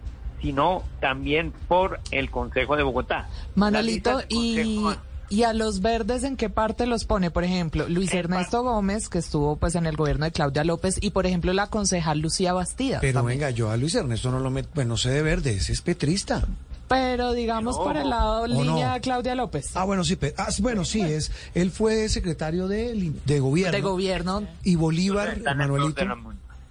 sino 0.40 0.84
también 1.00 1.52
por 1.66 1.98
el 2.12 2.30
Consejo 2.30 2.76
de 2.76 2.84
Bogotá. 2.84 3.28
Manolito, 3.56 4.20
y, 4.28 4.87
y 5.28 5.42
a 5.42 5.52
los 5.52 5.80
verdes, 5.80 6.22
¿en 6.22 6.37
qué 6.37 6.50
parte 6.50 6.87
los 6.87 7.04
pone? 7.04 7.32
Por 7.32 7.42
ejemplo, 7.42 7.88
Luis 7.88 8.14
Ernesto 8.14 8.62
Gómez, 8.62 9.08
que 9.08 9.18
estuvo 9.18 9.56
pues 9.56 9.74
en 9.74 9.87
el 9.87 9.96
gobierno 9.96 10.24
de 10.24 10.30
Claudia 10.30 10.62
López, 10.62 10.98
y 11.00 11.11
por 11.11 11.26
ejemplo 11.26 11.52
la 11.52 11.66
concejal 11.66 12.20
Lucía 12.20 12.52
Bastidas. 12.52 13.00
Pero 13.00 13.14
también. 13.14 13.40
venga, 13.40 13.50
yo 13.50 13.72
a 13.72 13.76
Luis 13.76 13.96
Ernesto 13.96 14.30
no 14.30 14.38
lo 14.38 14.50
meto, 14.50 14.68
bueno, 14.76 14.90
no 14.90 14.96
sé 14.98 15.11
de 15.11 15.22
verde, 15.22 15.54
ese 15.54 15.72
es 15.72 15.82
petrista. 15.82 16.46
Pero 16.88 17.33
digamos 17.33 17.77
por 17.77 17.96
el 17.96 18.09
lado 18.09 18.42
¿O 18.42 18.46
línea 18.46 18.94
no? 18.94 19.01
Claudia 19.01 19.35
López. 19.35 19.77
Ah, 19.77 19.85
bueno, 19.85 20.05
sí, 20.05 20.18
ah, 20.37 20.48
bueno, 20.61 20.85
sí, 20.85 21.01
es, 21.03 21.31
él 21.55 21.70
fue 21.70 22.09
secretario 22.09 22.66
de, 22.68 23.12
de 23.24 23.40
gobierno. 23.40 23.72
De 23.77 23.81
gobierno. 23.83 24.42
Y 24.64 24.77
Bolívar, 24.77 25.38
Manuelito. 25.57 26.05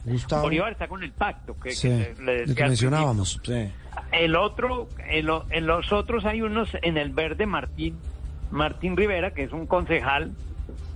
Gustavo, 0.06 0.44
Bolívar 0.44 0.72
está 0.72 0.88
con 0.88 1.04
el 1.04 1.12
pacto 1.12 1.56
que, 1.60 1.72
sí, 1.72 1.90
le- 1.90 2.14
le 2.24 2.34
el 2.34 2.40
decía 2.40 2.56
que 2.56 2.64
al 2.64 2.70
mencionábamos. 2.70 3.40
sí. 3.46 3.70
El 4.12 4.36
otro, 4.36 4.88
en, 5.10 5.26
lo- 5.26 5.46
en 5.50 5.68
los 5.68 5.92
otros 5.92 6.24
hay 6.26 6.42
unos 6.42 6.70
en 6.82 6.98
el 6.98 7.10
verde 7.10 7.46
Martín, 7.46 7.98
Martín 8.52 8.96
Rivera, 8.96 9.32
que 9.32 9.44
es 9.44 9.52
un 9.52 9.66
concejal 9.68 10.32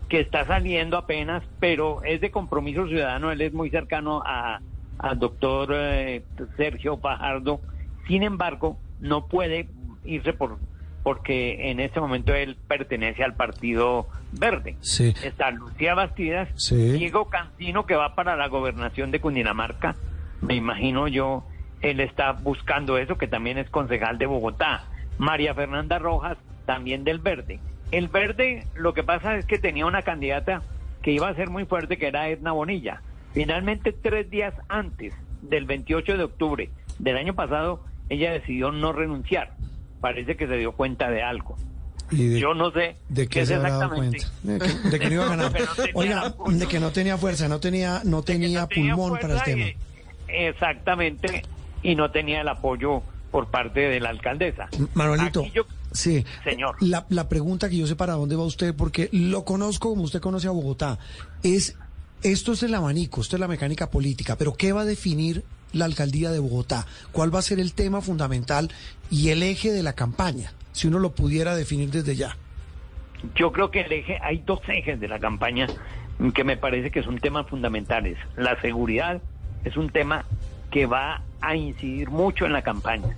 que 0.07 0.19
está 0.21 0.45
saliendo 0.45 0.97
apenas, 0.97 1.43
pero 1.59 2.03
es 2.03 2.21
de 2.21 2.31
compromiso 2.31 2.87
ciudadano, 2.87 3.31
él 3.31 3.41
es 3.41 3.53
muy 3.53 3.69
cercano 3.69 4.23
a, 4.25 4.61
al 4.99 5.19
doctor 5.19 5.71
eh, 5.73 6.23
Sergio 6.57 6.97
Fajardo, 6.97 7.59
sin 8.07 8.23
embargo, 8.23 8.77
no 9.01 9.27
puede 9.27 9.67
irse 10.05 10.33
por 10.33 10.57
porque 11.03 11.71
en 11.71 11.79
este 11.79 11.99
momento 11.99 12.33
él 12.33 12.57
pertenece 12.67 13.23
al 13.23 13.33
Partido 13.33 14.07
Verde. 14.33 14.75
Sí. 14.81 15.13
Está 15.23 15.49
Lucía 15.49 15.95
Bastidas, 15.95 16.49
Sí. 16.55 16.91
Diego 16.91 17.27
Cancino, 17.27 17.85
que 17.87 17.95
va 17.95 18.13
para 18.13 18.35
la 18.35 18.47
gobernación 18.47 19.09
de 19.09 19.19
Cundinamarca. 19.19 19.95
Me 20.41 20.53
imagino 20.55 21.07
yo, 21.07 21.43
él 21.81 21.99
está 22.01 22.33
buscando 22.33 22.99
eso, 22.99 23.17
que 23.17 23.27
también 23.27 23.57
es 23.57 23.67
concejal 23.69 24.19
de 24.19 24.27
Bogotá. 24.27 24.83
María 25.17 25.55
Fernanda 25.55 25.97
Rojas, 25.97 26.37
también 26.65 27.03
del 27.03 27.17
Verde. 27.17 27.59
El 27.91 28.07
Verde, 28.07 28.67
lo 28.75 28.93
que 28.93 29.03
pasa 29.03 29.37
es 29.37 29.45
que 29.45 29.57
tenía 29.57 29.87
una 29.87 30.03
candidata 30.03 30.61
que 31.01 31.11
iba 31.11 31.27
a 31.27 31.35
ser 31.35 31.49
muy 31.49 31.65
fuerte, 31.65 31.97
que 31.97 32.07
era 32.07 32.29
Edna 32.29 32.51
Bonilla. 32.51 33.01
Finalmente, 33.33 33.91
tres 33.91 34.29
días 34.29 34.53
antes 34.69 35.15
del 35.41 35.65
28 35.65 36.17
de 36.17 36.23
octubre 36.23 36.69
del 36.99 37.17
año 37.17 37.33
pasado, 37.33 37.83
ella 38.11 38.31
decidió 38.31 38.71
no 38.71 38.91
renunciar. 38.93 39.55
Parece 39.99 40.35
que 40.35 40.47
se 40.47 40.57
dio 40.57 40.71
cuenta 40.73 41.09
de 41.09 41.21
algo. 41.23 41.55
Y 42.11 42.27
de- 42.27 42.39
Yo 42.41 42.53
no 42.53 42.71
sé 42.71 42.97
¿De 43.07 43.27
qué 43.27 43.45
se 43.45 43.55
habrá 43.55 43.69
dado 43.77 43.95
cuenta? 43.95 44.27
De 44.43 44.59
que, 44.59 44.67
de 44.89 44.99
que 44.99 45.05
no 45.09 45.13
iba 45.13 45.25
a 45.25 45.29
ganar. 45.37 45.51
No 45.53 45.67
Oiga, 45.93 46.35
de 46.49 46.67
que 46.67 46.79
no 46.79 46.91
tenía 46.91 47.17
fuerza, 47.17 47.47
no 47.47 47.59
tenía, 47.59 48.01
no 48.03 48.21
tenía 48.21 48.67
tenía 48.67 48.95
pulmón 48.95 49.17
para 49.19 49.35
el 49.35 49.43
tema. 49.43 49.65
exactamente, 50.27 51.43
y 51.83 51.95
no 51.95 52.11
tenía 52.11 52.41
el 52.41 52.47
apoyo 52.47 53.01
por 53.31 53.49
parte 53.49 53.79
de 53.81 53.99
la 53.99 54.09
alcaldesa. 54.09 54.67
Manuelito, 54.93 55.45
yo- 55.53 55.63
sí. 55.91 56.25
Señor. 56.43 56.75
La, 56.81 57.05
la 57.09 57.29
pregunta 57.29 57.69
que 57.69 57.77
yo 57.77 57.87
sé 57.87 57.95
para 57.95 58.13
dónde 58.13 58.35
va 58.35 58.43
usted, 58.43 58.75
porque 58.75 59.07
lo 59.13 59.45
conozco 59.45 59.89
como 59.89 60.01
usted 60.03 60.19
conoce 60.19 60.47
a 60.47 60.51
Bogotá, 60.51 60.99
es, 61.43 61.77
esto 62.23 62.51
es 62.53 62.63
el 62.63 62.75
abanico, 62.75 63.21
esto 63.21 63.37
es 63.37 63.39
la 63.39 63.47
mecánica 63.47 63.89
política, 63.89 64.37
pero 64.37 64.53
¿qué 64.53 64.73
va 64.73 64.81
a 64.81 64.85
definir 64.85 65.43
la 65.73 65.85
alcaldía 65.85 66.31
de 66.31 66.39
Bogotá? 66.39 66.85
¿Cuál 67.11 67.33
va 67.33 67.39
a 67.39 67.43
ser 67.43 67.59
el 67.59 67.73
tema 67.73 68.01
fundamental 68.01 68.69
y 69.09 69.29
el 69.29 69.43
eje 69.43 69.71
de 69.71 69.83
la 69.83 69.93
campaña? 69.93 70.53
Si 70.71 70.87
uno 70.87 70.99
lo 70.99 71.11
pudiera 71.11 71.55
definir 71.55 71.91
desde 71.91 72.15
ya. 72.15 72.37
Yo 73.35 73.51
creo 73.51 73.71
que 73.71 73.81
el 73.81 73.91
eje, 73.91 74.17
hay 74.21 74.43
dos 74.45 74.61
ejes 74.67 74.99
de 74.99 75.07
la 75.07 75.19
campaña 75.19 75.67
que 76.33 76.43
me 76.43 76.57
parece 76.57 76.91
que 76.91 77.03
son 77.03 77.19
temas 77.19 77.47
fundamentales. 77.47 78.17
La 78.35 78.59
seguridad 78.61 79.21
es 79.63 79.77
un 79.77 79.89
tema 79.89 80.25
que 80.69 80.85
va 80.85 81.23
a 81.41 81.55
incidir 81.55 82.09
mucho 82.09 82.45
en 82.45 82.53
la 82.53 82.61
campaña. 82.61 83.15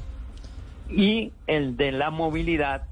Y 0.90 1.32
el 1.48 1.78
de 1.78 1.92
la 1.92 2.10
movilidad 2.10 2.84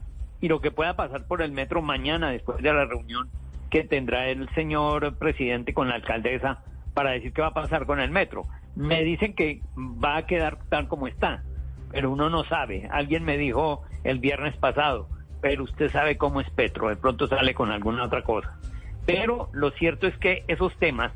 y 0.42 0.48
lo 0.48 0.60
que 0.60 0.72
pueda 0.72 0.96
pasar 0.96 1.26
por 1.26 1.42
el 1.42 1.52
metro 1.52 1.82
mañana 1.82 2.32
después 2.32 2.62
de 2.62 2.74
la 2.74 2.86
reunión 2.86 3.30
que 3.70 3.84
tendrá 3.84 4.28
el 4.28 4.50
señor 4.54 5.16
presidente 5.16 5.74
con 5.74 5.88
la 5.88 5.96
alcaldesa 5.96 6.64
para 6.94 7.12
decir 7.12 7.32
qué 7.32 7.42
va 7.42 7.48
a 7.48 7.54
pasar 7.54 7.86
con 7.86 8.00
el 8.00 8.12
metro. 8.12 8.46
Me 8.82 9.04
dicen 9.04 9.34
que 9.36 9.62
va 9.78 10.18
a 10.18 10.26
quedar 10.26 10.58
tal 10.70 10.88
como 10.88 11.08
está, 11.08 11.44
pero 11.92 12.12
uno 12.12 12.30
no 12.30 12.44
sabe. 12.46 12.88
Alguien 12.92 13.24
me 13.24 13.38
dijo 13.38 13.84
el 14.04 14.20
viernes 14.20 14.58
pasado, 14.58 15.08
pero 15.40 15.64
usted 15.64 15.92
sabe 15.92 16.18
cómo 16.18 16.42
es 16.42 16.50
Petro, 16.50 16.90
de 16.90 16.96
pronto 16.96 17.28
sale 17.28 17.54
con 17.54 17.72
alguna 17.72 18.06
otra 18.06 18.24
cosa. 18.24 18.58
Pero 19.06 19.50
lo 19.54 19.72
cierto 19.72 20.08
es 20.08 20.18
que 20.18 20.44
esos 20.48 20.76
temas, 20.78 21.12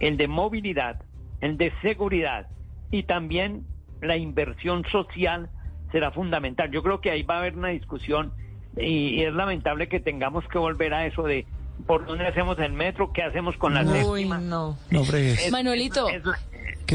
el 0.00 0.16
de 0.16 0.28
movilidad, 0.28 1.02
el 1.40 1.56
de 1.56 1.72
seguridad 1.82 2.48
y 2.90 3.02
también 3.04 3.64
la 4.00 4.16
inversión 4.16 4.84
social 4.90 5.50
será 5.90 6.10
fundamental. 6.10 6.70
Yo 6.70 6.82
creo 6.82 7.00
que 7.00 7.10
ahí 7.10 7.22
va 7.22 7.36
a 7.36 7.38
haber 7.38 7.56
una 7.56 7.68
discusión 7.68 8.32
y, 8.76 9.22
es 9.22 9.34
lamentable 9.34 9.88
que 9.88 10.00
tengamos 10.00 10.46
que 10.48 10.58
volver 10.58 10.94
a 10.94 11.06
eso 11.06 11.22
de 11.22 11.46
por 11.86 12.06
dónde 12.06 12.26
hacemos 12.26 12.58
el 12.58 12.72
metro, 12.72 13.12
qué 13.12 13.22
hacemos 13.22 13.56
con 13.56 13.74
la 13.74 13.82
Uy, 13.82 14.24
no. 14.24 14.76
Manuelito. 15.50 16.06
¿Qué, 16.06 16.20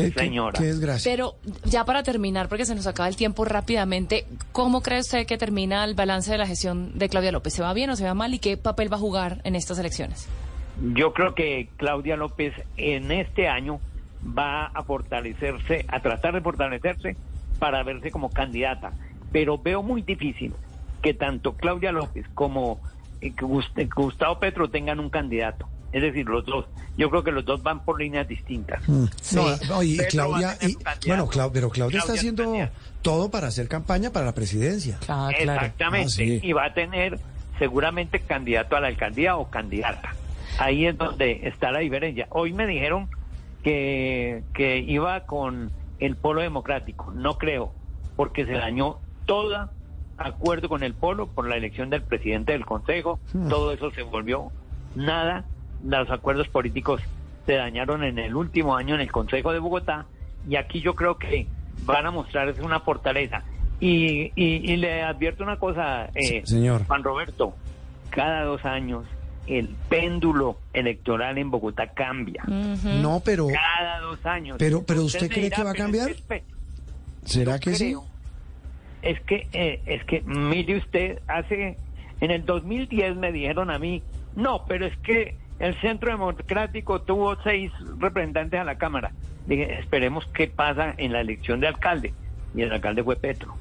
qué- 0.01 0.11
señora. 0.11 0.59
qué 0.59 0.65
desgracia? 0.65 1.11
Pero 1.11 1.35
ya 1.65 1.85
para 1.85 2.03
terminar, 2.03 2.49
porque 2.49 2.65
se 2.65 2.75
nos 2.75 2.87
acaba 2.87 3.07
el 3.07 3.15
tiempo 3.15 3.45
rápidamente, 3.45 4.25
¿cómo 4.51 4.81
cree 4.81 4.99
usted 4.99 5.25
que 5.25 5.37
termina 5.37 5.83
el 5.85 5.93
balance 5.95 6.31
de 6.31 6.37
la 6.37 6.47
gestión 6.47 6.97
de 6.97 7.07
Claudia 7.09 7.31
López? 7.31 7.53
¿Se 7.53 7.61
va 7.61 7.73
bien 7.73 7.89
o 7.89 7.95
se 7.95 8.03
va 8.05 8.13
mal? 8.13 8.33
¿Y 8.33 8.39
qué 8.39 8.57
papel 8.57 8.91
va 8.91 8.97
a 8.97 8.99
jugar 8.99 9.39
en 9.43 9.55
estas 9.55 9.79
elecciones? 9.79 10.27
Yo 10.93 11.13
creo 11.13 11.35
que 11.35 11.69
Claudia 11.77 12.17
López 12.17 12.53
en 12.77 13.11
este 13.11 13.47
año 13.47 13.79
va 14.37 14.65
a 14.65 14.83
fortalecerse, 14.83 15.85
a 15.87 15.99
tratar 16.01 16.33
de 16.33 16.41
fortalecerse 16.41 17.15
para 17.59 17.83
verse 17.83 18.09
como 18.11 18.29
candidata. 18.29 18.91
Pero 19.31 19.57
veo 19.57 19.83
muy 19.83 20.01
difícil 20.01 20.53
que 21.01 21.13
tanto 21.13 21.53
Claudia 21.53 21.91
López 21.91 22.25
como 22.33 22.79
eh, 23.21 23.33
Gustavo 23.95 24.39
Petro 24.39 24.69
tengan 24.69 24.99
un 24.99 25.09
candidato. 25.09 25.67
Es 25.93 26.01
decir, 26.01 26.25
los 26.27 26.45
dos. 26.45 26.65
Yo 26.97 27.09
creo 27.09 27.23
que 27.23 27.31
los 27.31 27.45
dos 27.45 27.61
van 27.63 27.85
por 27.85 27.99
líneas 28.01 28.27
distintas. 28.27 28.81
Mm. 28.89 29.05
No, 29.33 29.57
no, 29.69 29.83
y 29.83 29.97
Claudia, 30.09 30.57
y- 30.61 30.75
bueno, 31.07 31.27
Clau- 31.29 31.51
pero 31.53 31.69
Claudia 31.69 31.99
está 31.99 32.13
Claudia 32.13 32.19
haciendo 32.19 32.69
todo 33.01 33.29
para 33.31 33.47
hacer 33.47 33.67
campaña 33.67 34.09
para 34.11 34.25
la 34.25 34.33
presidencia. 34.33 34.97
Exactamente. 35.31 36.07
Ah, 36.07 36.09
sí. 36.09 36.39
Y 36.43 36.53
va 36.53 36.65
a 36.65 36.73
tener 36.73 37.19
seguramente 37.59 38.19
candidato 38.19 38.75
a 38.75 38.81
la 38.81 38.87
alcaldía 38.87 39.37
o 39.37 39.49
candidata. 39.49 40.15
Ahí 40.57 40.85
es 40.85 40.97
donde 40.97 41.41
está 41.47 41.71
la 41.71 41.79
diferencia. 41.79 42.27
Hoy 42.31 42.53
me 42.53 42.65
dijeron 42.67 43.09
que, 43.63 44.43
que 44.53 44.79
iba 44.79 45.21
con 45.21 45.71
el 45.99 46.15
polo 46.15 46.41
democrático. 46.41 47.11
No 47.15 47.37
creo, 47.37 47.71
porque 48.15 48.45
se 48.45 48.53
dañó 48.53 48.97
todo 49.25 49.69
acuerdo 50.17 50.69
con 50.69 50.83
el 50.83 50.93
polo 50.93 51.27
por 51.27 51.47
la 51.47 51.55
elección 51.57 51.89
del 51.89 52.01
presidente 52.03 52.51
del 52.51 52.65
consejo. 52.65 53.19
Hmm. 53.33 53.47
Todo 53.49 53.71
eso 53.71 53.91
se 53.91 54.03
volvió 54.03 54.51
nada. 54.95 55.45
Los 55.85 56.09
acuerdos 56.09 56.47
políticos 56.47 57.01
se 57.45 57.53
dañaron 57.53 58.03
en 58.03 58.19
el 58.19 58.35
último 58.35 58.75
año 58.75 58.95
en 58.95 59.01
el 59.01 59.11
Consejo 59.11 59.51
de 59.51 59.59
Bogotá 59.59 60.05
y 60.49 60.55
aquí 60.55 60.81
yo 60.81 60.95
creo 60.95 61.17
que 61.17 61.47
van 61.85 62.05
a 62.05 62.11
mostrarse 62.11 62.61
una 62.61 62.79
fortaleza. 62.79 63.43
Y, 63.79 64.31
y, 64.35 64.71
y 64.71 64.77
le 64.77 65.01
advierto 65.03 65.43
una 65.43 65.57
cosa, 65.57 66.05
eh, 66.15 66.41
Sí, 66.45 66.55
señor. 66.55 66.85
Juan 66.85 67.03
Roberto, 67.03 67.53
cada 68.11 68.43
dos 68.43 68.63
años 68.65 69.03
el 69.45 69.67
péndulo 69.89 70.57
electoral 70.71 71.37
en 71.37 71.51
Bogotá 71.51 71.87
cambia. 71.87 72.43
No, 72.45 73.21
pero 73.25 73.47
Cada 73.47 73.99
dos 73.99 74.25
años. 74.25 74.55
pero 74.57 74.83
pero 74.85 75.03
usted 75.03 75.27
cree 75.29 75.43
dirá, 75.45 75.57
que 75.57 75.63
va 75.63 75.69
a 75.71 75.73
"Pero 75.73 75.83
cambiar? 75.83 76.09
es 76.11 76.21
que- 76.21 76.43
¿Será 77.25 77.59
que 77.59 77.73
sí? 77.75 77.85
creo. 77.87 78.05
Es 79.01 79.19
que, 79.21 79.47
eh, 79.51 79.81
es 79.85 80.03
que, 80.05 80.21
mire 80.21 80.77
usted, 80.77 81.19
hace, 81.27 81.77
en 82.21 82.31
el 82.31 82.45
2010 82.45 83.17
me 83.17 83.33
dijeron 83.33 83.69
a 83.69 83.77
mí, 83.79 84.01
no, 84.37 84.63
pero 84.65 84.85
es 84.85 84.95
que 84.99 85.35
el 85.59 85.79
Centro 85.81 86.11
Democrático 86.11 87.01
tuvo 87.01 87.35
seis 87.43 87.71
representantes 87.99 88.59
a 88.59 88.63
la 88.63 88.77
Cámara. 88.77 89.11
Dije, 89.45 89.79
esperemos 89.79 90.25
qué 90.33 90.47
pasa 90.47 90.93
en 90.97 91.11
la 91.13 91.21
elección 91.21 91.59
de 91.59 91.67
alcalde. 91.67 92.13
Y 92.55 92.61
el 92.61 92.71
alcalde 92.71 93.03
fue 93.03 93.15
Petro. 93.15 93.55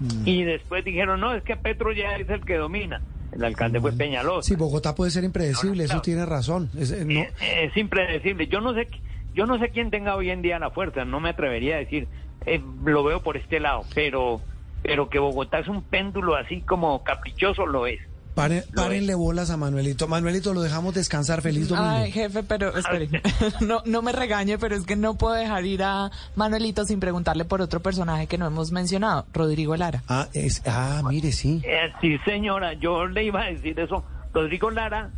Mm. 0.00 0.22
Y 0.28 0.42
después 0.44 0.84
dijeron, 0.84 1.20
no, 1.20 1.34
es 1.34 1.42
que 1.42 1.56
Petro 1.56 1.92
ya 1.92 2.16
es 2.16 2.28
el 2.28 2.44
que 2.44 2.56
domina. 2.56 3.00
El 3.32 3.42
alcalde 3.44 3.80
fue 3.80 3.92
Peñalosa. 3.92 4.46
Sí, 4.48 4.54
Bogotá 4.54 4.94
puede 4.94 5.10
ser 5.10 5.24
impredecible, 5.24 5.84
eso 5.84 6.00
tiene 6.02 6.24
razón. 6.24 6.70
Es- 6.78 6.92
eh, 6.92 7.04
no- 7.04 7.24
Es 7.40 7.76
impredecible. 7.76 8.46
Yo 8.46 8.60
no 8.60 8.74
sé, 8.74 8.86
yo 9.34 9.46
no 9.46 9.58
sé 9.58 9.70
quién 9.70 9.90
tenga 9.90 10.14
hoy 10.14 10.30
en 10.30 10.40
día 10.42 10.58
la 10.60 10.70
fuerza. 10.70 11.04
No 11.04 11.18
me 11.20 11.30
atrevería 11.30 11.76
a 11.76 11.78
decir, 11.78 12.06
eh, 12.46 12.60
lo 12.84 13.02
veo 13.02 13.22
por 13.22 13.36
este 13.36 13.58
lado, 13.58 13.82
pero, 13.94 14.40
pero 14.82 15.08
que 15.08 15.18
Bogotá 15.18 15.58
es 15.58 15.66
un 15.68 15.82
péndulo 15.82 16.36
así 16.36 16.60
como 16.60 17.02
caprichoso 17.02 17.66
lo 17.66 17.86
es. 17.88 18.00
Pare- 18.34 18.64
párenle 18.74 19.14
bolas 19.14 19.50
a 19.50 19.56
Manuelito. 19.56 20.08
Manuelito, 20.08 20.52
lo 20.54 20.62
dejamos 20.62 20.94
descansar. 20.94 21.42
Feliz 21.42 21.68
domingo. 21.68 21.88
Ay, 21.88 22.12
jefe, 22.12 22.42
pero 22.42 22.76
espere, 22.76 23.08
no, 23.60 23.82
no 23.84 24.02
me 24.02 24.12
regañe, 24.12 24.58
pero 24.58 24.74
es 24.76 24.84
que 24.84 24.96
no 24.96 25.14
puedo 25.14 25.34
dejar 25.34 25.64
ir 25.64 25.82
a 25.82 26.10
Manuelito 26.36 26.84
sin 26.84 27.00
preguntarle 27.00 27.44
por 27.44 27.60
otro 27.62 27.80
personaje 27.80 28.26
que 28.26 28.38
no 28.38 28.46
hemos 28.46 28.72
mencionado, 28.72 29.26
Rodrigo 29.32 29.76
Lara. 29.76 30.02
Ah, 30.08 30.28
es, 30.32 30.62
ah, 30.66 31.02
mire, 31.08 31.32
sí. 31.32 31.62
Eh, 31.64 31.92
sí, 32.00 32.18
señora, 32.24 32.72
yo 32.74 33.06
le 33.06 33.24
iba 33.24 33.42
a 33.42 33.46
decir 33.46 33.78
eso. 33.80 34.04
Rodrigo 34.32 34.70
Lara, 34.70 35.10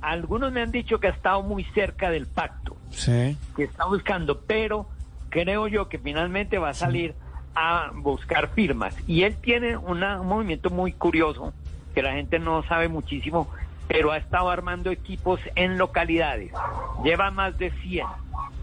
algunos 0.00 0.52
me 0.52 0.62
han 0.62 0.70
dicho 0.70 0.98
que 1.00 1.08
ha 1.08 1.10
estado 1.10 1.42
muy 1.42 1.64
cerca 1.74 2.10
del 2.10 2.26
pacto, 2.26 2.76
Sí. 2.90 3.36
que 3.56 3.64
está 3.64 3.84
buscando, 3.86 4.40
pero 4.40 4.88
creo 5.28 5.68
yo 5.68 5.88
que 5.88 5.98
finalmente 5.98 6.58
va 6.58 6.70
a 6.70 6.74
salir 6.74 7.14
a 7.54 7.90
buscar 7.94 8.50
firmas. 8.54 8.94
Y 9.06 9.22
él 9.24 9.36
tiene 9.42 9.76
una- 9.76 10.20
un 10.20 10.28
movimiento 10.28 10.70
muy 10.70 10.92
curioso, 10.92 11.52
que 11.94 12.02
la 12.02 12.12
gente 12.12 12.38
no 12.38 12.62
sabe 12.64 12.88
muchísimo, 12.88 13.48
pero 13.88 14.12
ha 14.12 14.16
estado 14.18 14.50
armando 14.50 14.90
equipos 14.90 15.40
en 15.56 15.78
localidades. 15.78 16.52
Lleva 17.04 17.30
más 17.30 17.58
de 17.58 17.70
100, 17.82 18.06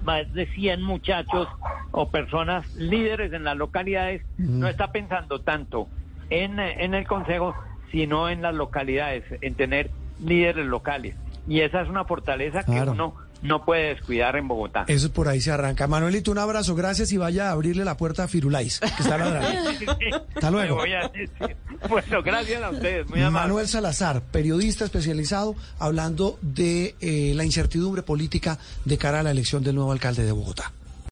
más 0.06 0.32
de 0.34 0.46
100 0.48 0.82
muchachos 0.82 1.48
o 1.92 2.10
personas 2.10 2.74
líderes 2.76 3.34
en 3.34 3.44
las 3.44 3.58
localidades. 3.58 4.22
No 4.38 4.68
está 4.68 4.92
pensando 4.92 5.40
tanto 5.42 5.88
en, 6.30 6.60
en 6.60 6.94
el 6.94 7.06
consejo, 7.08 7.56
sino 7.92 8.30
en 8.30 8.42
las 8.42 8.56
localidades, 8.56 9.24
en 9.42 9.56
tener 9.56 9.92
líderes 10.24 10.66
locales. 10.66 11.16
Y 11.48 11.62
esa 11.62 11.82
es 11.82 11.90
una 11.90 12.04
fortaleza 12.06 12.64
Claro. 12.64 12.86
que 12.86 12.92
uno 12.92 13.16
no 13.42 13.64
puede 13.64 13.90
descuidar 13.90 14.36
en 14.36 14.48
Bogotá. 14.48 14.86
Eso 14.88 15.12
por 15.12 15.28
ahí 15.28 15.42
se 15.42 15.52
arranca. 15.52 15.88
Manuelito, 15.88 16.32
un 16.32 16.38
abrazo, 16.38 16.76
gracias 16.76 17.12
y 17.12 17.18
vaya 17.18 17.50
a 17.50 17.52
abrirle 17.52 17.86
la 17.86 17.98
puerta 17.98 18.24
a 18.24 18.28
Firulais, 18.28 18.80
que 18.80 19.04
está 19.04 19.18
ladrando. 19.18 19.70
Hasta 20.36 20.52
luego. 20.52 20.76
Voy 20.76 20.94
a 20.94 21.08
decir. 21.08 21.30
Bueno, 21.90 22.24
gracias 22.24 22.62
a 22.62 22.70
ustedes, 22.70 23.10
muy 23.10 23.22
amable. 23.22 23.48
Manuel 23.48 23.68
Salazar, 23.68 24.22
periodista 24.22 24.86
especializado, 24.86 25.56
hablando 25.80 26.40
de 26.42 26.96
eh, 27.00 27.34
la 27.36 27.46
incertidumbre 27.46 28.04
política 28.04 28.58
de 28.86 28.98
cara 28.98 29.20
a 29.20 29.24
la 29.24 29.32
elección 29.32 29.64
del 29.64 29.76
nuevo 29.76 29.92
alcalde 29.92 30.24
de 30.24 30.32
Bogotá. 30.32 30.72